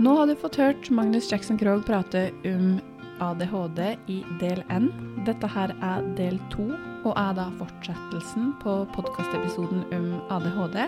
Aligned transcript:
Nå 0.00 0.14
har 0.16 0.26
du 0.26 0.36
fått 0.36 0.56
hørt 0.56 0.86
Magnus 0.90 1.26
Jackson 1.32 1.58
Krogh 1.60 1.82
prate 1.84 2.30
om 2.48 2.78
ADHD 3.20 3.80
i 4.08 4.22
del 4.40 4.62
N. 4.72 4.86
Dette 5.26 5.44
her 5.52 5.74
er 5.84 6.04
del 6.16 6.38
to, 6.48 6.70
og 7.04 7.10
er 7.20 7.34
da 7.36 7.50
fortsettelsen 7.58 8.54
på 8.62 8.78
podkastepisoden 8.94 9.82
om 9.92 10.06
ADHD. 10.32 10.78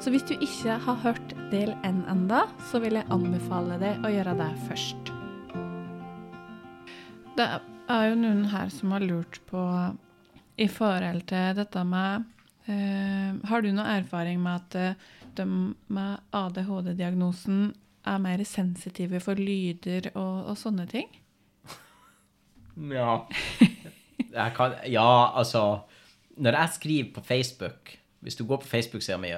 Så 0.00 0.08
hvis 0.14 0.24
du 0.30 0.32
ikke 0.38 0.78
har 0.80 0.96
hørt 1.02 1.34
del 1.52 1.74
N 1.84 1.98
enda, 2.08 2.46
så 2.70 2.80
vil 2.80 2.96
jeg 2.96 3.04
anbefale 3.12 3.76
deg 3.82 4.00
å 4.00 4.12
gjøre 4.14 4.32
det 4.38 4.46
først. 4.62 5.10
Det 7.36 7.48
er 7.52 8.06
jo 8.08 8.16
noen 8.22 8.46
her 8.54 8.72
som 8.72 8.94
har 8.96 9.04
lurt 9.04 9.42
på 9.50 9.64
i 10.56 10.70
forhold 10.72 11.26
til 11.28 11.52
dette 11.58 11.82
med 11.84 12.24
eh, 12.64 13.36
Har 13.52 13.60
du 13.60 13.68
noe 13.76 13.92
erfaring 13.98 14.40
med 14.40 14.56
at 14.56 14.78
eh, 14.80 15.12
de 15.36 15.46
med 15.92 16.32
ADHD-diagnosen 16.32 17.68
er 18.08 18.22
mer 18.22 18.42
sensitive 18.48 19.20
for 19.22 19.38
lyder 19.38 20.10
og, 20.14 20.52
og 20.52 20.58
sånne 20.60 20.88
ting? 20.90 21.08
Ja. 22.78 23.24
Kan, 24.54 24.76
ja, 24.86 25.32
altså 25.34 25.80
Når 26.38 26.54
jeg 26.60 26.68
skriver 26.76 27.08
på 27.14 27.24
Facebook 27.26 27.96
Hvis 28.20 28.36
du 28.38 28.44
går 28.46 28.60
på 28.62 28.68
Facebook-sida 28.70 29.16
mi, 29.18 29.32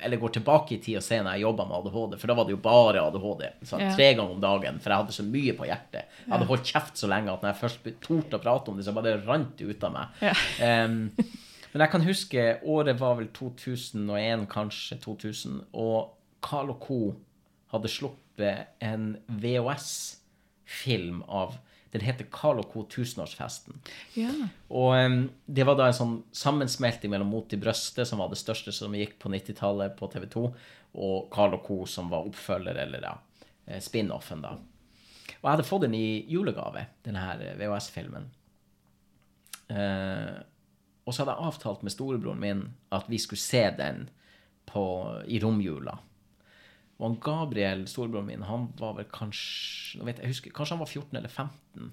eller 0.00 0.16
går 0.16 0.32
tilbake 0.38 0.74
i 0.74 0.78
tid 0.80 0.96
og 0.96 1.04
ser 1.04 1.20
når 1.24 1.36
jeg 1.36 1.44
jobba 1.44 1.64
med 1.68 1.76
ADHD, 1.76 2.16
for 2.20 2.28
da 2.28 2.34
var 2.36 2.44
det 2.48 2.52
jo 2.52 2.58
bare 2.60 3.00
ADHD. 3.00 3.44
Ja. 3.72 3.90
Tre 3.96 4.08
ganger 4.14 4.34
om 4.34 4.40
dagen, 4.40 4.80
for 4.80 4.92
jeg 4.92 5.02
hadde 5.02 5.16
så 5.16 5.24
mye 5.24 5.54
på 5.56 5.68
hjertet. 5.68 6.04
Jeg 6.20 6.32
hadde 6.34 6.48
holdt 6.50 6.68
kjeft 6.68 7.00
så 7.00 7.08
lenge 7.08 7.32
at 7.32 7.40
når 7.44 7.54
jeg 7.54 7.60
først 7.62 7.88
torde 8.04 8.36
å 8.36 8.42
prate 8.44 8.70
om 8.70 8.76
det, 8.76 8.84
så 8.84 8.92
bare 8.96 9.14
rant 9.24 9.56
det 9.56 9.70
ut 9.70 9.86
av 9.88 9.94
meg. 9.96 10.20
Ja. 10.28 10.34
Um, 10.84 10.98
men 11.72 11.84
jeg 11.86 11.92
kan 11.92 12.04
huske 12.04 12.44
året 12.76 13.00
var 13.00 13.16
vel 13.22 13.32
2001, 13.40 14.44
kanskje 14.52 15.00
2000, 15.02 15.58
og 15.72 16.12
Carl 16.44 16.76
Co. 16.80 17.00
hadde 17.76 17.92
sluppet 17.92 18.82
en 18.84 19.14
VHS-film 19.26 21.22
av 21.22 21.58
Den 21.94 22.02
heter 22.04 22.26
Carl 22.28 22.58
Co. 22.68 22.82
tusenårsfesten. 22.92 23.78
Ja. 24.18 24.32
Og 24.68 24.90
um, 24.98 25.20
det 25.46 25.64
var 25.64 25.78
da 25.78 25.86
en 25.88 25.96
sånn 25.96 26.16
sammensmelting 26.34 27.12
mellom 27.12 27.30
Mot 27.32 27.54
i 27.54 27.58
brøstet, 27.60 28.04
som 28.10 28.20
var 28.20 28.28
det 28.28 28.40
største 28.40 28.74
som 28.74 28.92
gikk 28.92 29.14
på 29.22 29.30
90-tallet 29.32 29.94
på 29.96 30.08
TV 30.12 30.26
2, 30.34 30.42
og 31.06 31.30
Carl 31.32 31.56
Co., 31.64 31.78
som 31.88 32.10
var 32.12 32.26
oppfølger, 32.28 32.76
eller 32.82 33.06
ja, 33.06 33.14
eh, 33.64 33.80
spin-offen, 33.80 34.42
da. 34.44 34.56
Og 35.38 35.46
jeg 35.46 35.52
hadde 35.54 35.68
fått 35.70 35.86
den 35.86 35.96
i 35.96 36.26
julegave, 36.28 36.84
denne 37.06 37.22
her 37.22 37.46
eh, 37.46 37.56
VHS-filmen. 37.62 38.28
Uh, 39.70 40.36
og 41.06 41.14
så 41.14 41.22
hadde 41.22 41.36
jeg 41.36 41.48
avtalt 41.48 41.86
med 41.86 41.94
storebroren 41.94 42.42
min 42.42 42.62
at 42.94 43.08
vi 43.10 43.18
skulle 43.22 43.42
se 43.42 43.62
den 43.78 44.08
på, 44.66 44.84
i 45.30 45.38
romjula. 45.42 45.96
Og 46.96 47.04
han 47.10 47.18
Gabriel, 47.20 47.84
storebroren 47.90 48.30
min, 48.30 48.44
han 48.48 48.70
var 48.78 48.94
vel 48.96 49.08
kanskje 49.12 50.00
jeg, 50.00 50.16
jeg 50.16 50.30
husker, 50.30 50.54
Kanskje 50.56 50.76
han 50.76 50.80
var 50.80 50.92
14 50.92 51.18
eller 51.20 51.28
15. 51.28 51.90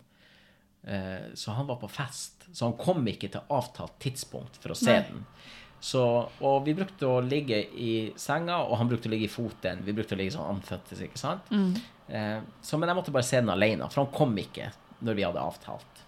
Eh, 0.83 1.33
så 1.39 1.51
han 1.57 1.67
var 1.67 1.81
på 1.81 1.89
fest. 1.91 2.47
Så 2.51 2.65
han 2.69 2.77
kom 2.79 3.03
ikke 3.07 3.31
til 3.33 3.51
avtalt 3.51 3.97
tidspunkt 4.03 4.59
for 4.63 4.75
å 4.75 4.79
se 4.79 4.95
Nei. 4.95 5.03
den. 5.09 5.25
Så, 5.83 6.01
og 6.39 6.61
vi 6.63 6.75
brukte 6.77 7.09
å 7.11 7.17
ligge 7.19 7.57
i 7.75 8.13
senga, 8.15 8.61
og 8.63 8.77
han 8.79 8.87
brukte 8.87 9.09
å 9.09 9.11
ligge 9.11 9.27
i 9.27 9.31
foten. 9.33 9.81
Vi 9.83 9.95
brukte 9.95 10.15
å 10.15 10.19
ligge 10.21 10.37
sånn 10.37 10.53
anføttes, 10.53 11.01
ikke 11.03 11.19
sant? 11.19 11.51
Eh, 12.07 12.39
så, 12.63 12.79
men 12.79 12.87
jeg 12.87 12.99
måtte 13.01 13.15
bare 13.15 13.27
se 13.27 13.41
den 13.41 13.51
alene, 13.51 13.89
for 13.91 14.05
han 14.05 14.13
kom 14.15 14.31
ikke 14.39 14.69
når 15.03 15.19
vi 15.19 15.25
hadde 15.27 15.43
avtalt. 15.43 15.99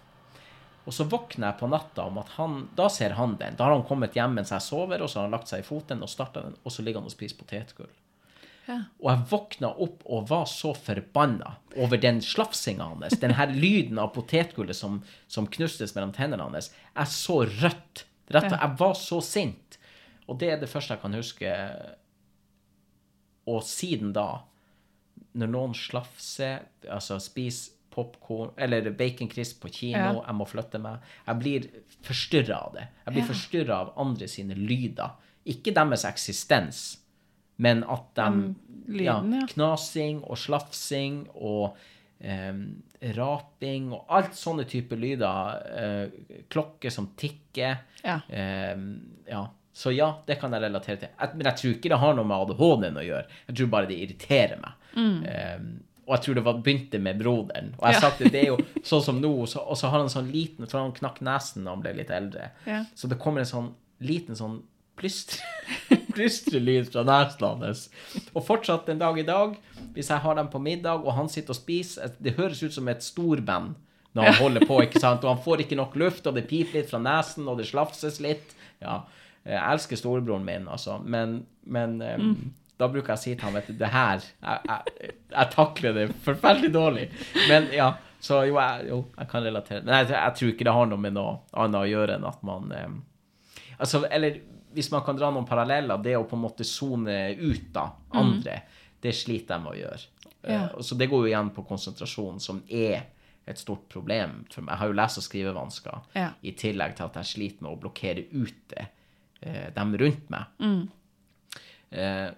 Og 0.86 0.94
så 0.94 1.04
våkner 1.10 1.50
jeg 1.50 1.58
på 1.60 1.68
natta 1.68 2.04
om 2.06 2.20
at 2.22 2.28
han 2.36 2.60
Da 2.78 2.86
ser 2.92 3.16
han 3.18 3.34
den. 3.40 3.56
Da 3.58 3.66
har 3.66 3.74
han 3.74 3.84
kommet 3.88 4.14
hjem 4.16 4.36
mens 4.38 4.52
jeg 4.54 4.64
sover, 4.64 5.02
og 5.02 5.10
så 5.10 5.20
har 5.20 5.28
han 5.28 5.34
lagt 5.34 5.50
seg 5.50 5.60
i 5.60 5.66
foten 5.66 6.00
og 6.00 6.08
starta 6.08 6.46
den, 6.46 6.56
og 6.62 6.72
så 6.72 6.84
ligger 6.86 7.02
han 7.02 7.10
og 7.10 7.16
spiser 7.16 7.36
potetgull. 7.40 7.90
Ja. 8.66 8.80
Og 9.00 9.10
jeg 9.12 9.26
våkna 9.30 9.68
opp 9.84 10.02
og 10.06 10.28
var 10.28 10.44
så 10.50 10.72
forbanna 10.74 11.52
over 11.76 11.96
den 12.02 12.20
slafsinga 12.20 12.84
hans. 12.84 13.18
Den 13.22 13.34
her 13.38 13.46
lyden 13.64 13.98
av 14.02 14.08
potetgullet 14.14 14.76
som, 14.76 15.02
som 15.28 15.46
knustes 15.46 15.94
mellom 15.94 16.12
tennene 16.12 16.42
hans. 16.42 16.72
Jeg 16.96 17.06
så 17.14 17.42
rødt. 17.46 18.04
Rett, 18.28 18.50
Ja. 18.50 18.58
Jeg 18.64 18.78
var 18.78 18.94
så 18.98 19.20
sint. 19.22 19.78
Og 20.26 20.38
det 20.40 20.48
er 20.50 20.58
det 20.58 20.68
første 20.68 20.94
jeg 20.96 21.00
kan 21.04 21.14
huske. 21.14 21.52
Og 23.46 23.62
siden 23.62 24.10
da, 24.16 24.24
når 25.38 25.50
noen 25.52 25.74
slafser, 25.78 26.64
altså 26.90 27.20
spiser 27.22 27.72
popcorn 27.96 28.50
eller 28.60 28.90
bacon 28.92 29.28
crisp 29.30 29.62
på 29.62 29.70
kino, 29.72 29.96
Ja. 29.98 30.24
jeg 30.26 30.34
må 30.36 30.44
flytte 30.44 30.78
meg 30.82 30.98
Jeg 31.26 31.38
blir 31.40 31.68
forstyrra 32.04 32.58
av 32.66 32.74
det. 32.74 32.88
Jeg 33.06 33.14
blir 33.14 33.22
Ja. 33.22 33.28
forstyrra 33.32 33.74
av 33.80 33.92
andre 33.96 34.28
sine 34.28 34.54
lyder. 34.54 35.10
Ikke 35.46 35.72
deres 35.72 36.04
eksistens, 36.04 36.98
men 37.62 37.84
at 37.84 38.08
de 38.18 38.54
lyden, 38.88 39.32
ja. 39.40 39.46
Knasing 39.52 40.22
og 40.24 40.36
slafsing 40.38 41.22
og 41.34 41.76
eh, 42.20 42.54
raping 43.16 43.90
og 43.92 44.04
alt 44.14 44.34
sånne 44.38 44.64
typer 44.68 44.96
lyder. 45.00 45.62
eh, 45.82 46.42
klokker 46.52 46.90
som 46.92 47.08
tikker. 47.18 47.78
Ja. 48.04 48.20
Eh, 48.28 48.76
ja. 49.30 49.46
Så 49.76 49.92
ja, 49.92 50.10
det 50.26 50.38
kan 50.40 50.52
jeg 50.56 50.62
relatere 50.62 50.96
til. 51.02 51.08
Jeg, 51.20 51.30
men 51.36 51.44
jeg 51.50 51.56
tror 51.60 51.72
ikke 51.74 51.90
det 51.92 51.98
har 52.00 52.14
noe 52.16 52.24
med 52.24 52.36
ADHD-en 52.46 52.96
å 52.96 53.04
gjøre. 53.04 53.26
Jeg 53.50 53.56
tror 53.58 53.66
bare 53.74 53.88
det 53.90 53.98
irriterer 54.06 54.56
meg. 54.62 54.78
Em, 54.96 55.66
og 56.06 56.14
jeg 56.14 56.22
tror 56.24 56.34
det 56.38 56.44
var, 56.46 56.60
begynte 56.64 57.00
med 57.02 57.18
broderen. 57.20 57.72
Og 57.76 57.84
jeg 57.90 57.98
Ja. 57.98 58.00
sagt 58.00 58.18
det, 58.22 58.30
det 58.32 58.40
er 58.46 58.46
jo 58.54 58.56
sånn 58.92 59.02
som 59.04 59.18
nå, 59.20 59.34
så, 59.50 59.60
og 59.68 59.76
så 59.76 59.90
har 59.92 59.98
han 60.00 60.08
sånn 60.08 60.30
liten 60.32 60.64
For 60.70 60.80
han 60.80 60.94
knakk 60.96 61.20
nesen 61.20 61.64
da 61.66 61.74
han 61.74 61.82
ble 61.84 61.92
litt 61.98 62.10
eldre. 62.14 62.52
Så 62.94 63.10
det 63.10 63.18
kommer 63.20 63.40
en 63.44 63.50
sånn 63.50 63.68
liten 64.00 64.36
sånn 64.38 64.62
plystre, 64.96 65.44
plystrelyd 66.16 66.90
fra 66.92 67.04
nesen 67.06 67.46
hans. 67.46 67.86
Og 68.32 68.44
fortsatt 68.46 68.88
en 68.92 69.02
dag 69.02 69.18
i 69.20 69.26
dag, 69.26 69.56
hvis 69.94 70.10
jeg 70.12 70.24
har 70.24 70.38
dem 70.38 70.48
på 70.52 70.60
middag, 70.62 71.04
og 71.04 71.16
han 71.16 71.28
sitter 71.32 71.54
og 71.54 71.60
spiser 71.60 72.16
Det 72.18 72.36
høres 72.38 72.62
ut 72.64 72.74
som 72.74 72.88
et 72.88 73.04
storband 73.04 73.76
når 74.16 74.30
han 74.30 74.38
holder 74.40 74.64
på, 74.64 74.78
ikke 74.86 75.00
sant? 75.02 75.24
Og 75.24 75.34
han 75.34 75.42
får 75.44 75.66
ikke 75.66 75.76
nok 75.76 75.96
luft, 76.00 76.26
og 76.26 76.38
det 76.38 76.46
piper 76.48 76.80
litt 76.80 76.88
fra 76.88 77.00
nesen, 77.04 77.48
og 77.52 77.60
det 77.60 77.68
slafses 77.68 78.16
litt. 78.24 78.54
Ja. 78.80 79.02
Jeg 79.46 79.60
elsker 79.60 80.00
storebroren 80.00 80.46
min, 80.46 80.64
altså, 80.72 80.96
men, 81.04 81.42
men 81.70 81.98
mm. 82.00 82.32
da 82.80 82.88
bruker 82.90 83.12
jeg 83.12 83.20
å 83.20 83.22
si 83.22 83.34
til 83.34 83.46
ham 83.46 83.58
vet 83.58 83.68
du, 83.70 83.76
det 83.78 83.92
her 83.92 84.24
jeg, 84.24 84.56
jeg, 84.66 85.12
jeg 85.36 85.50
takler 85.52 85.94
det 85.94 86.06
forferdelig 86.24 86.72
dårlig. 86.74 87.04
Men 87.46 87.68
ja, 87.76 87.92
så 88.18 88.40
jo, 88.48 88.56
jeg, 88.58 88.88
jo, 88.88 88.98
jeg 89.18 89.30
kan 89.30 89.46
relatere. 89.46 89.84
Men 89.84 90.00
jeg, 90.00 90.10
jeg 90.16 90.38
tror 90.40 90.52
ikke 90.54 90.66
det 90.66 90.74
har 90.78 90.90
noe 90.90 91.04
med 91.04 91.14
noe 91.14 91.36
annet 91.52 91.78
å 91.84 91.90
gjøre 91.92 92.16
enn 92.16 92.26
at 92.32 92.42
man 92.46 92.74
em, 92.74 92.96
Altså, 93.76 94.06
eller 94.08 94.38
hvis 94.76 94.90
man 94.92 95.02
kan 95.06 95.16
dra 95.18 95.30
noen 95.32 95.46
paralleller, 95.48 95.98
det 96.04 96.14
å 96.18 96.26
på 96.28 96.36
en 96.36 96.42
måte 96.44 96.64
sone 96.68 97.16
ut 97.40 97.70
da, 97.74 97.88
andre, 98.20 98.60
det 99.02 99.14
sliter 99.16 99.56
jeg 99.56 99.64
med 99.64 99.72
å 99.72 99.80
gjøre. 99.80 100.06
Ja. 100.46 100.62
Eh, 100.68 100.80
så 100.84 100.94
det 101.00 101.08
går 101.10 101.24
jo 101.24 101.30
igjen 101.32 101.50
på 101.56 101.64
konsentrasjon, 101.66 102.38
som 102.44 102.60
er 102.68 103.06
et 103.46 103.58
stort 103.62 103.88
problem. 103.88 104.40
For 104.50 104.62
meg. 104.62 104.72
jeg 104.74 104.78
har 104.80 104.88
jo 104.92 104.98
lese- 104.98 105.18
og 105.22 105.24
skrivevansker, 105.26 106.00
Ja. 106.14 106.30
i 106.42 106.52
tillegg 106.52 106.96
til 106.96 107.06
at 107.06 107.14
jeg 107.14 107.24
sliter 107.32 107.62
med 107.62 107.72
å 107.72 107.80
blokkere 107.80 108.24
ute 108.32 108.88
eh, 109.42 109.70
dem 109.74 109.94
rundt 109.96 110.30
meg. 110.30 110.88
Eh, 111.90 112.30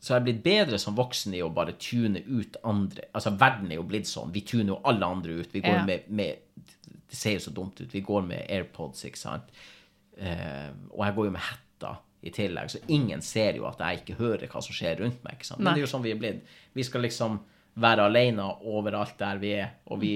så 0.00 0.14
jeg 0.14 0.20
er 0.20 0.24
blitt 0.28 0.42
bedre 0.44 0.78
som 0.78 0.94
voksen 0.96 1.34
i 1.34 1.42
å 1.42 1.50
bare 1.52 1.72
tune 1.82 2.20
ut 2.26 2.56
andre. 2.64 3.08
Altså, 3.14 3.32
verden 3.40 3.70
er 3.72 3.80
jo 3.80 3.86
blitt 3.88 4.06
sånn. 4.08 4.30
Vi 4.32 4.40
tuner 4.46 4.74
jo 4.76 4.80
alle 4.86 5.04
andre 5.06 5.40
ut. 5.40 5.52
Vi 5.52 5.60
går 5.64 5.80
Ja. 5.80 5.84
med, 5.84 6.08
med 6.10 6.36
Det 7.08 7.14
ser 7.16 7.32
jo 7.36 7.38
så 7.38 7.52
dumt 7.54 7.80
ut. 7.80 7.92
Vi 7.92 8.00
går 8.02 8.22
med 8.26 8.46
AirPods, 8.50 9.04
ikke 9.04 9.18
sant. 9.18 9.44
Eh, 10.18 10.70
og 10.90 11.04
jeg 11.04 11.14
går 11.14 11.24
jo 11.26 11.30
med 11.30 11.40
hetta 11.76 11.96
i 12.26 12.30
tillegg, 12.32 12.70
så 12.72 12.78
ingen 12.88 13.20
ser 13.22 13.54
jo 13.60 13.66
at 13.68 13.78
jeg 13.78 14.00
ikke 14.00 14.16
hører 14.18 14.48
hva 14.50 14.62
som 14.64 14.74
skjer 14.74 14.98
rundt 15.04 15.22
meg. 15.24 15.44
Men 15.58 15.68
det 15.74 15.82
er 15.82 15.84
jo 15.84 15.90
sånn 15.92 16.02
vi 16.02 16.10
er 16.14 16.18
blitt. 16.18 16.40
Vi 16.74 16.82
skal 16.82 17.02
liksom 17.04 17.38
være 17.76 18.06
alene 18.08 18.42
overalt 18.64 19.18
der 19.20 19.38
vi 19.38 19.52
er, 19.60 19.74
og 19.92 20.00
vi 20.00 20.14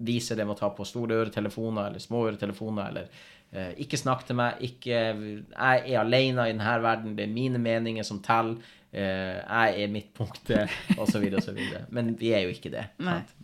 viser 0.00 0.36
det 0.38 0.46
med 0.46 0.54
å 0.56 0.60
ta 0.62 0.70
på 0.72 0.86
store 0.88 1.18
øretelefoner 1.24 1.90
eller 1.90 2.00
små 2.00 2.22
øretelefoner, 2.30 2.88
eller 2.88 3.08
eh, 3.52 3.72
ikke 3.84 3.98
snakk 4.00 4.22
til 4.28 4.38
meg, 4.38 4.62
ikke 4.64 5.00
Jeg 5.50 5.82
er 5.90 5.98
alene 6.00 6.46
i 6.48 6.52
denne 6.54 6.76
verden, 6.82 7.16
det 7.18 7.26
er 7.26 7.34
mine 7.34 7.58
meninger 7.60 8.06
som 8.06 8.22
teller. 8.24 8.56
eh, 8.92 9.42
jeg 9.42 9.82
er 9.84 9.88
midtpunktet, 9.92 10.70
osv., 10.98 11.26
osv. 11.36 11.58
Men 11.90 12.14
vi 12.18 12.32
er 12.32 12.46
jo 12.46 12.54
ikke 12.54 12.70
det. 12.72 12.86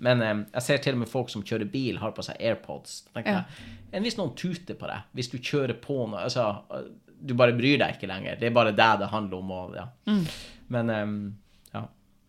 Men 0.00 0.22
eh, 0.22 0.44
jeg 0.54 0.62
ser 0.62 0.78
til 0.78 0.94
og 0.94 0.98
med 1.04 1.08
folk 1.12 1.28
som 1.30 1.42
kjører 1.42 1.68
bil, 1.70 1.98
har 1.98 2.12
på 2.16 2.22
seg 2.24 2.36
AirPods. 2.40 3.02
Tenker 3.14 3.30
Ja. 3.30 3.42
jeg, 3.44 3.74
enn 3.92 4.02
hvis 4.06 4.16
noen 4.18 4.32
tuter 4.38 4.74
på 4.78 4.86
deg, 4.88 5.04
hvis 5.12 5.28
du 5.30 5.36
kjører 5.38 5.74
på 5.82 6.06
noe 6.08 6.22
altså, 6.24 6.48
Du 7.24 7.34
bare 7.34 7.52
bryr 7.56 7.78
deg 7.80 7.94
ikke 7.96 8.08
lenger. 8.10 8.36
Det 8.40 8.50
er 8.50 8.54
bare 8.54 8.72
deg 8.76 8.98
det 9.00 9.08
handler 9.12 9.38
om. 9.38 9.50
Og, 9.50 9.74
ja. 9.78 9.86
Mm. 10.06 10.24
Men 10.68 10.90
um, 10.90 11.16
ja. 11.72 11.84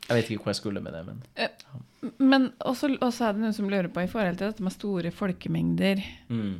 Jeg 0.07 0.15
vet 0.17 0.29
ikke 0.31 0.43
hvor 0.45 0.53
jeg 0.53 0.61
skulle 0.61 0.81
med 0.81 0.93
det, 0.93 1.03
men 1.05 2.13
Men 2.19 2.51
også, 2.63 2.93
også 3.01 3.25
er 3.27 3.33
det 3.33 3.41
noen 3.41 3.53
som 3.57 3.69
lurer 3.69 3.89
på 3.91 4.03
i 4.05 4.07
forhold 4.07 4.37
til 4.39 4.47
dette 4.51 4.63
med 4.63 4.71
store 4.75 5.11
folkemengder. 5.11 6.03
mm. 6.29 6.55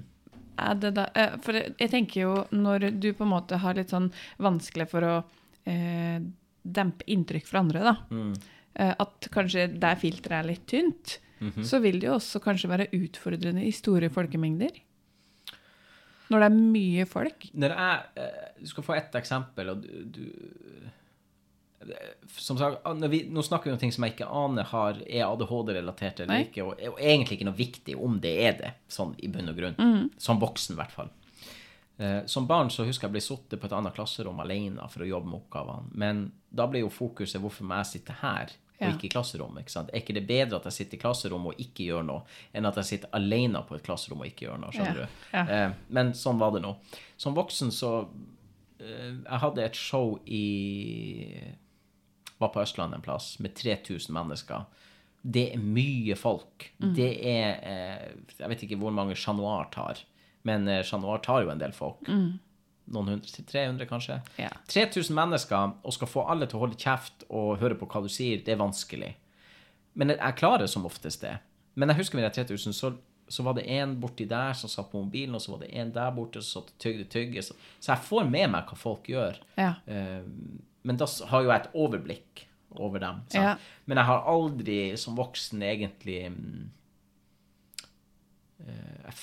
Er 0.57 0.73
det 0.81 0.89
da, 0.97 1.03
eh, 1.13 1.35
for 1.45 1.53
jeg 1.53 1.75
jeg 1.77 1.89
tenker 1.91 2.21
jo 2.23 2.31
når 2.51 2.87
du 2.99 3.11
på 3.13 3.21
en 3.23 3.29
måte 3.29 3.59
har 3.61 3.75
litt 3.77 3.91
sånn 3.93 4.07
vanskelig 4.41 4.87
for 4.89 5.05
å 5.05 5.23
eh, 5.69 6.17
dempe 6.65 7.05
inntrykk 7.13 7.45
fra 7.45 7.59
andre, 7.61 7.83
da. 7.85 7.93
Mm. 8.09 8.31
Eh, 8.73 8.93
at 8.99 9.27
kanskje 9.31 9.67
der 9.79 9.95
filteret 10.01 10.39
er 10.39 10.47
litt 10.49 10.65
tynt, 10.67 11.19
Mhm. 11.39 11.61
så 11.63 11.77
vil 11.79 11.99
det 11.99 12.07
jo 12.07 12.15
også 12.17 12.39
kanskje 12.41 12.69
være 12.71 12.87
utfordrende 12.97 13.61
i 13.61 13.69
store 13.71 14.09
folkemengder. 14.09 14.71
Når 16.27 16.43
det 16.43 16.47
er 16.47 16.55
mye 16.57 17.07
folk. 17.07 17.49
Når 17.53 17.73
det 17.73 17.87
er, 17.87 18.47
Du 18.59 18.67
skal 18.67 18.83
få 18.83 18.95
ett 18.97 19.15
eksempel, 19.15 19.69
og 19.73 19.83
du, 19.83 19.91
du 20.11 20.25
som 22.27 22.57
sagt, 22.57 22.87
vi, 23.09 23.21
nå 23.29 23.43
snakker 23.43 23.69
vi 23.69 23.73
om 23.73 23.79
ting 23.79 23.91
som 23.93 24.03
jeg 24.03 24.15
ikke 24.15 24.27
aner 24.33 24.65
har, 24.71 24.97
er 25.07 25.27
ADHD-relatert 25.27 26.19
eller 26.23 26.33
Nei. 26.33 26.47
ikke, 26.47 26.65
og, 26.65 26.81
og 26.91 26.99
egentlig 26.99 27.37
ikke 27.37 27.47
noe 27.47 27.57
viktig 27.57 27.95
om 28.03 28.17
det 28.23 28.33
er 28.43 28.57
det, 28.59 28.71
sånn 28.91 29.13
i 29.23 29.29
bunn 29.31 29.51
og 29.51 29.59
grunn. 29.59 29.77
Mm. 29.77 30.09
Som 30.21 30.41
voksen, 30.41 30.75
i 30.75 30.81
hvert 30.81 30.95
fall. 30.95 31.11
Eh, 31.97 32.19
som 32.29 32.47
barn 32.49 32.69
så 32.73 32.85
husker 32.85 33.07
jeg 33.07 33.15
ble 33.15 33.23
sittet 33.23 33.61
på 33.61 33.69
et 33.69 33.75
annet 33.77 33.95
klasserom 33.95 34.41
alene 34.43 34.85
for 34.93 35.05
å 35.05 35.09
jobbe 35.09 35.31
med 35.31 35.39
oppgavene. 35.39 35.93
Men 35.97 36.23
da 36.49 36.67
ble 36.69 36.83
jo 36.83 36.93
fokuset 36.93 37.41
hvorfor 37.41 37.69
må 37.69 37.79
jeg 37.81 37.91
sitte 37.93 38.17
her 38.21 38.53
og 38.79 38.91
ikke 38.93 39.07
i 39.07 39.09
klasserommet. 39.09 39.59
ikke 39.65 39.71
sant? 39.73 39.89
Er 39.93 40.01
ikke 40.03 40.13
det 40.13 40.27
bedre 40.27 40.57
at 40.59 40.65
jeg 40.69 40.73
sitter 40.75 40.97
i 40.97 41.01
klasserommet 41.01 41.55
og 41.55 41.61
ikke 41.63 41.87
gjør 41.89 42.03
noe, 42.05 42.21
enn 42.53 42.65
at 42.69 42.75
jeg 42.77 42.85
sitter 42.85 43.09
alene 43.17 43.61
på 43.65 43.75
et 43.75 43.83
klasserom 43.83 44.21
og 44.21 44.27
ikke 44.29 44.45
gjør 44.47 44.59
noe? 44.61 44.71
skjønner 44.75 44.99
Ja, 45.01 45.05
du? 45.05 45.21
ja. 45.33 45.43
Eh, 45.65 45.71
men 45.97 46.11
sånn 46.13 46.37
var 46.41 46.51
det 46.53 46.61
nå. 46.61 46.75
Som 47.17 47.33
voksen 47.37 47.71
så 47.73 47.91
eh, 48.79 49.15
Jeg 49.23 49.39
hadde 49.41 49.63
et 49.65 49.75
show 49.75 50.19
i 50.25 50.43
Var 52.37 52.51
på 52.53 52.61
Østlandet 52.61 52.99
en 52.99 53.05
plass 53.07 53.39
med 53.41 53.55
3000 53.57 54.13
mennesker. 54.13 54.65
Det 55.27 55.47
er 55.55 55.57
mye 55.59 56.15
folk. 56.15 56.67
Mm. 56.77 56.91
Det 56.95 57.09
er 57.25 57.47
eh, 57.65 58.11
Jeg 58.37 58.49
vet 58.53 58.63
ikke 58.67 58.77
hvor 58.83 58.93
mange 58.93 59.15
Chat 59.17 59.35
Noir 59.35 59.71
tar, 59.73 60.03
men 60.45 60.69
Chat 60.85 61.01
Noir 61.01 61.17
tar 61.25 61.41
jo 61.43 61.49
en 61.51 61.59
del 61.59 61.73
folk. 61.75 62.05
Noen 62.93 63.09
hundre 63.11 63.27
til 63.33 63.43
300, 63.45 63.85
kanskje. 63.89 64.21
Ja. 64.39 64.49
3000 64.71 65.15
mennesker, 65.17 65.73
og 65.83 65.93
skal 65.93 66.07
få 66.07 66.23
alle 66.31 66.47
til 66.47 66.55
å 66.59 66.61
holde 66.65 66.77
kjeft 66.79 67.25
og 67.29 67.57
høre 67.59 67.75
på 67.75 67.85
hva 67.91 68.01
du 68.05 68.07
sier, 68.09 68.39
det 68.45 68.53
er 68.55 68.61
vanskelig. 68.61 69.09
Men 69.99 70.13
jeg 70.13 70.35
klarer 70.39 70.67
som 70.71 70.85
oftest 70.87 71.21
det. 71.25 71.33
Men 71.75 71.89
jeg 71.91 71.97
husker 71.99 72.15
med 72.19 72.25
de 72.29 72.43
3000, 72.45 72.73
så, 72.77 72.93
så 73.27 73.43
var 73.43 73.53
det 73.57 73.65
en 73.75 73.97
borti 73.99 74.25
der 74.29 74.53
som 74.55 74.69
satt 74.71 74.87
på 74.91 75.01
mobilen, 75.03 75.35
og 75.35 75.41
så 75.43 75.51
var 75.55 75.65
det 75.65 75.71
en 75.75 75.91
der 75.91 76.11
borte 76.15 76.39
som 76.41 76.61
satt 76.61 76.71
og 76.71 76.79
tygde 76.85 77.05
tygge. 77.11 77.43
Så, 77.43 77.57
så 77.79 77.91
jeg 77.95 78.05
får 78.07 78.29
med 78.29 78.47
meg 78.55 78.69
hva 78.71 78.77
folk 78.79 79.09
gjør. 79.11 79.35
Ja. 79.59 79.73
Eh, 79.85 80.23
men 80.87 80.97
da 81.01 81.05
har 81.31 81.43
jo 81.43 81.51
jeg 81.51 81.59
et 81.65 81.73
overblikk 81.75 82.45
over 82.77 82.99
dem. 83.03 83.19
Ja. 83.35 83.55
Men 83.85 83.97
jeg 83.99 84.07
har 84.13 84.23
aldri 84.31 84.79
som 85.01 85.17
voksen 85.19 85.59
egentlig 85.65 86.19
eh, 88.63 89.03
jeg, 89.03 89.13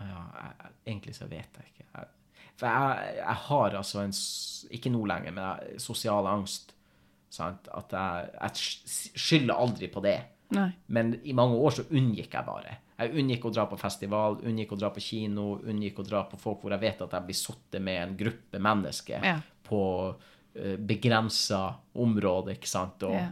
ja, 0.00 0.22
jeg- 0.42 0.68
Egentlig 0.86 1.14
så 1.14 1.26
vet 1.30 1.46
jeg 1.58 1.64
ikke. 1.70 1.84
Jeg, 1.94 2.06
for 2.62 2.70
jeg, 2.70 3.16
jeg 3.18 3.38
har 3.48 3.74
altså 3.80 4.04
en 4.06 4.14
Ikke 4.78 4.92
nå 4.94 5.02
lenger, 5.10 5.34
men 5.34 5.42
jeg, 5.44 5.80
sosial 5.82 6.26
angst. 6.30 6.70
Sant? 7.32 7.66
At 7.74 7.90
jeg, 7.92 8.28
jeg 8.38 9.18
skylder 9.18 9.58
aldri 9.58 9.88
på 9.90 10.00
det. 10.04 10.18
Nei. 10.52 10.68
Men 10.92 11.14
i 11.24 11.32
mange 11.36 11.56
år 11.58 11.74
så 11.78 11.84
unngikk 11.90 12.36
jeg 12.36 12.46
bare. 12.46 12.76
Jeg 13.02 13.14
unngikk 13.18 13.46
å 13.48 13.52
dra 13.56 13.64
på 13.66 13.78
festival, 13.80 14.36
unngikk 14.46 14.74
å 14.76 14.78
dra 14.78 14.90
på 14.94 15.02
kino, 15.02 15.46
unngikk 15.64 15.98
å 16.02 16.06
dra 16.06 16.22
på 16.28 16.38
folk 16.38 16.60
hvor 16.62 16.74
jeg 16.76 16.84
vet 16.84 17.00
at 17.02 17.16
jeg 17.16 17.26
blir 17.28 17.38
sittet 17.40 17.82
med 17.82 18.02
en 18.02 18.16
gruppe 18.20 18.60
mennesker 18.62 19.24
Ja. 19.26 19.38
på 19.66 19.80
uh, 20.12 20.76
begrensa 20.78 21.62
område, 21.98 22.54
ikke 22.58 22.68
sant, 22.70 23.02
og 23.08 23.16
Ja. 23.16 23.30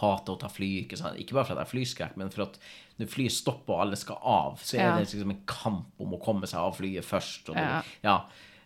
hater 0.00 0.32
å 0.34 0.40
ta 0.40 0.48
fly, 0.48 0.70
ikke 0.82 0.96
sant. 0.98 1.20
Ikke 1.20 1.36
bare 1.36 1.44
for 1.46 1.54
at 1.54 1.60
jeg 1.62 1.68
er 1.68 1.74
flyskrekk, 1.76 2.16
men 2.16 2.32
for 2.34 2.48
at 2.48 2.58
når 2.98 3.08
flyet 3.10 3.32
stopper 3.34 3.74
og 3.74 3.80
alle 3.86 3.96
skal 3.98 4.16
av, 4.22 4.58
så 4.62 4.76
er 4.78 4.92
det 4.98 5.06
liksom 5.16 5.30
en 5.34 5.44
kamp 5.50 6.00
om 6.00 6.12
å 6.14 6.20
komme 6.22 6.46
seg 6.46 6.60
av 6.60 6.76
flyet 6.76 7.04
først. 7.04 7.48
Og 7.50 7.56
det, 7.56 7.62
Ja. 8.06 8.18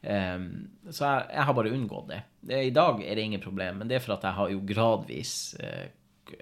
Ehm, 0.02 0.69
så 0.90 1.04
jeg, 1.04 1.30
jeg 1.34 1.44
har 1.48 1.54
bare 1.54 1.72
unngått 1.75 2.08
det. 2.08 2.20
I 2.69 2.70
dag 2.70 3.00
er 3.02 3.14
det 3.19 3.25
ingen 3.25 3.40
problem, 3.42 3.78
men 3.78 3.88
det 3.88 3.96
er 3.96 4.04
for 4.04 4.14
at 4.14 4.22
jeg 4.28 4.32
har 4.36 4.48
jo 4.52 4.60
gradvis 4.69 5.32
uh, 5.58 5.88
k- 6.28 6.38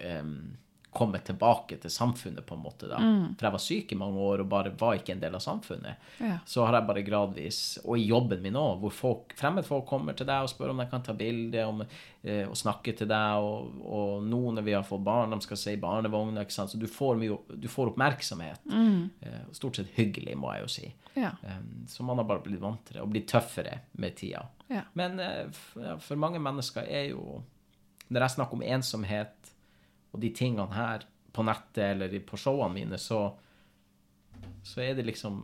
em, 0.96 0.98
kommet 0.98 1.24
tilbake 1.28 1.78
til 1.82 1.92
samfunnet, 1.92 2.46
på 2.46 2.56
en 2.56 2.62
måte. 2.64 2.88
da. 2.90 2.98
For 3.36 3.46
jeg 3.46 3.54
var 3.56 3.62
syk 3.62 3.92
i 3.92 3.98
mange 4.00 4.18
år 4.18 4.42
og 4.44 4.50
bare 4.50 4.72
var 4.78 4.96
ikke 4.98 5.14
en 5.14 5.22
del 5.22 5.36
av 5.36 5.44
samfunnet. 5.44 6.08
Ja. 6.18 6.38
Så 6.46 6.64
har 6.64 6.78
jeg 6.78 6.88
bare 6.88 7.04
gradvis, 7.06 7.60
og 7.84 7.98
i 7.98 8.08
jobben 8.08 8.42
min 8.42 8.58
òg, 8.58 8.80
hvor 8.82 8.94
folk, 8.94 9.36
fremmedfolk 9.38 9.86
kommer 9.86 10.16
til 10.16 10.28
deg 10.28 10.46
og 10.46 10.52
spør 10.52 10.72
om 10.72 10.82
de 10.82 10.88
kan 10.90 11.04
ta 11.04 11.14
bilde 11.16 11.64
om, 11.66 11.82
eh, 12.22 12.44
og 12.48 12.56
snakke 12.56 12.96
til 12.96 13.10
deg, 13.10 13.46
og, 13.46 13.80
og 13.86 14.26
nå 14.26 14.42
når 14.56 14.66
vi 14.66 14.76
har 14.76 14.86
fått 14.86 15.04
barn, 15.06 15.34
de 15.36 15.40
skal 15.44 15.60
se 15.60 15.76
i 15.76 15.80
barnevogna, 15.82 16.44
ikke 16.46 16.56
sant, 16.56 16.72
så 16.72 16.80
du 16.80 16.88
får, 16.90 17.20
mye, 17.20 17.38
du 17.54 17.68
får 17.70 17.92
oppmerksomhet. 17.92 18.66
Eh, 19.20 19.42
stort 19.56 19.76
sett 19.80 19.92
hyggelig, 19.96 20.36
må 20.38 20.54
jeg 20.54 20.66
jo 20.66 20.72
si. 20.78 20.94
Ja. 21.16 21.30
Um, 21.42 21.86
så 21.88 22.04
man 22.04 22.18
har 22.18 22.24
bare 22.28 22.44
blitt 22.44 22.60
vant 22.60 22.82
til 22.86 22.98
det, 22.98 23.02
og 23.04 23.12
blitt 23.12 23.28
tøffere 23.30 23.78
med 23.92 24.16
tida. 24.18 24.44
Ja. 24.68 24.82
Men 24.98 25.20
eh, 25.20 25.46
for 26.02 26.18
mange 26.20 26.40
mennesker 26.42 26.88
er 26.90 27.12
jo 27.12 27.42
Når 28.08 28.20
jeg 28.22 28.30
snakker 28.36 28.54
om 28.58 28.62
ensomhet 28.62 29.52
og 30.16 30.22
de 30.22 30.32
tingene 30.34 30.72
her 30.72 31.04
på 31.36 31.44
nettet 31.44 31.92
eller 31.92 32.16
på 32.24 32.38
showene 32.40 32.72
mine, 32.72 32.98
så, 33.00 33.20
så 34.64 34.80
er 34.80 34.96
det 34.96 35.04
liksom, 35.10 35.42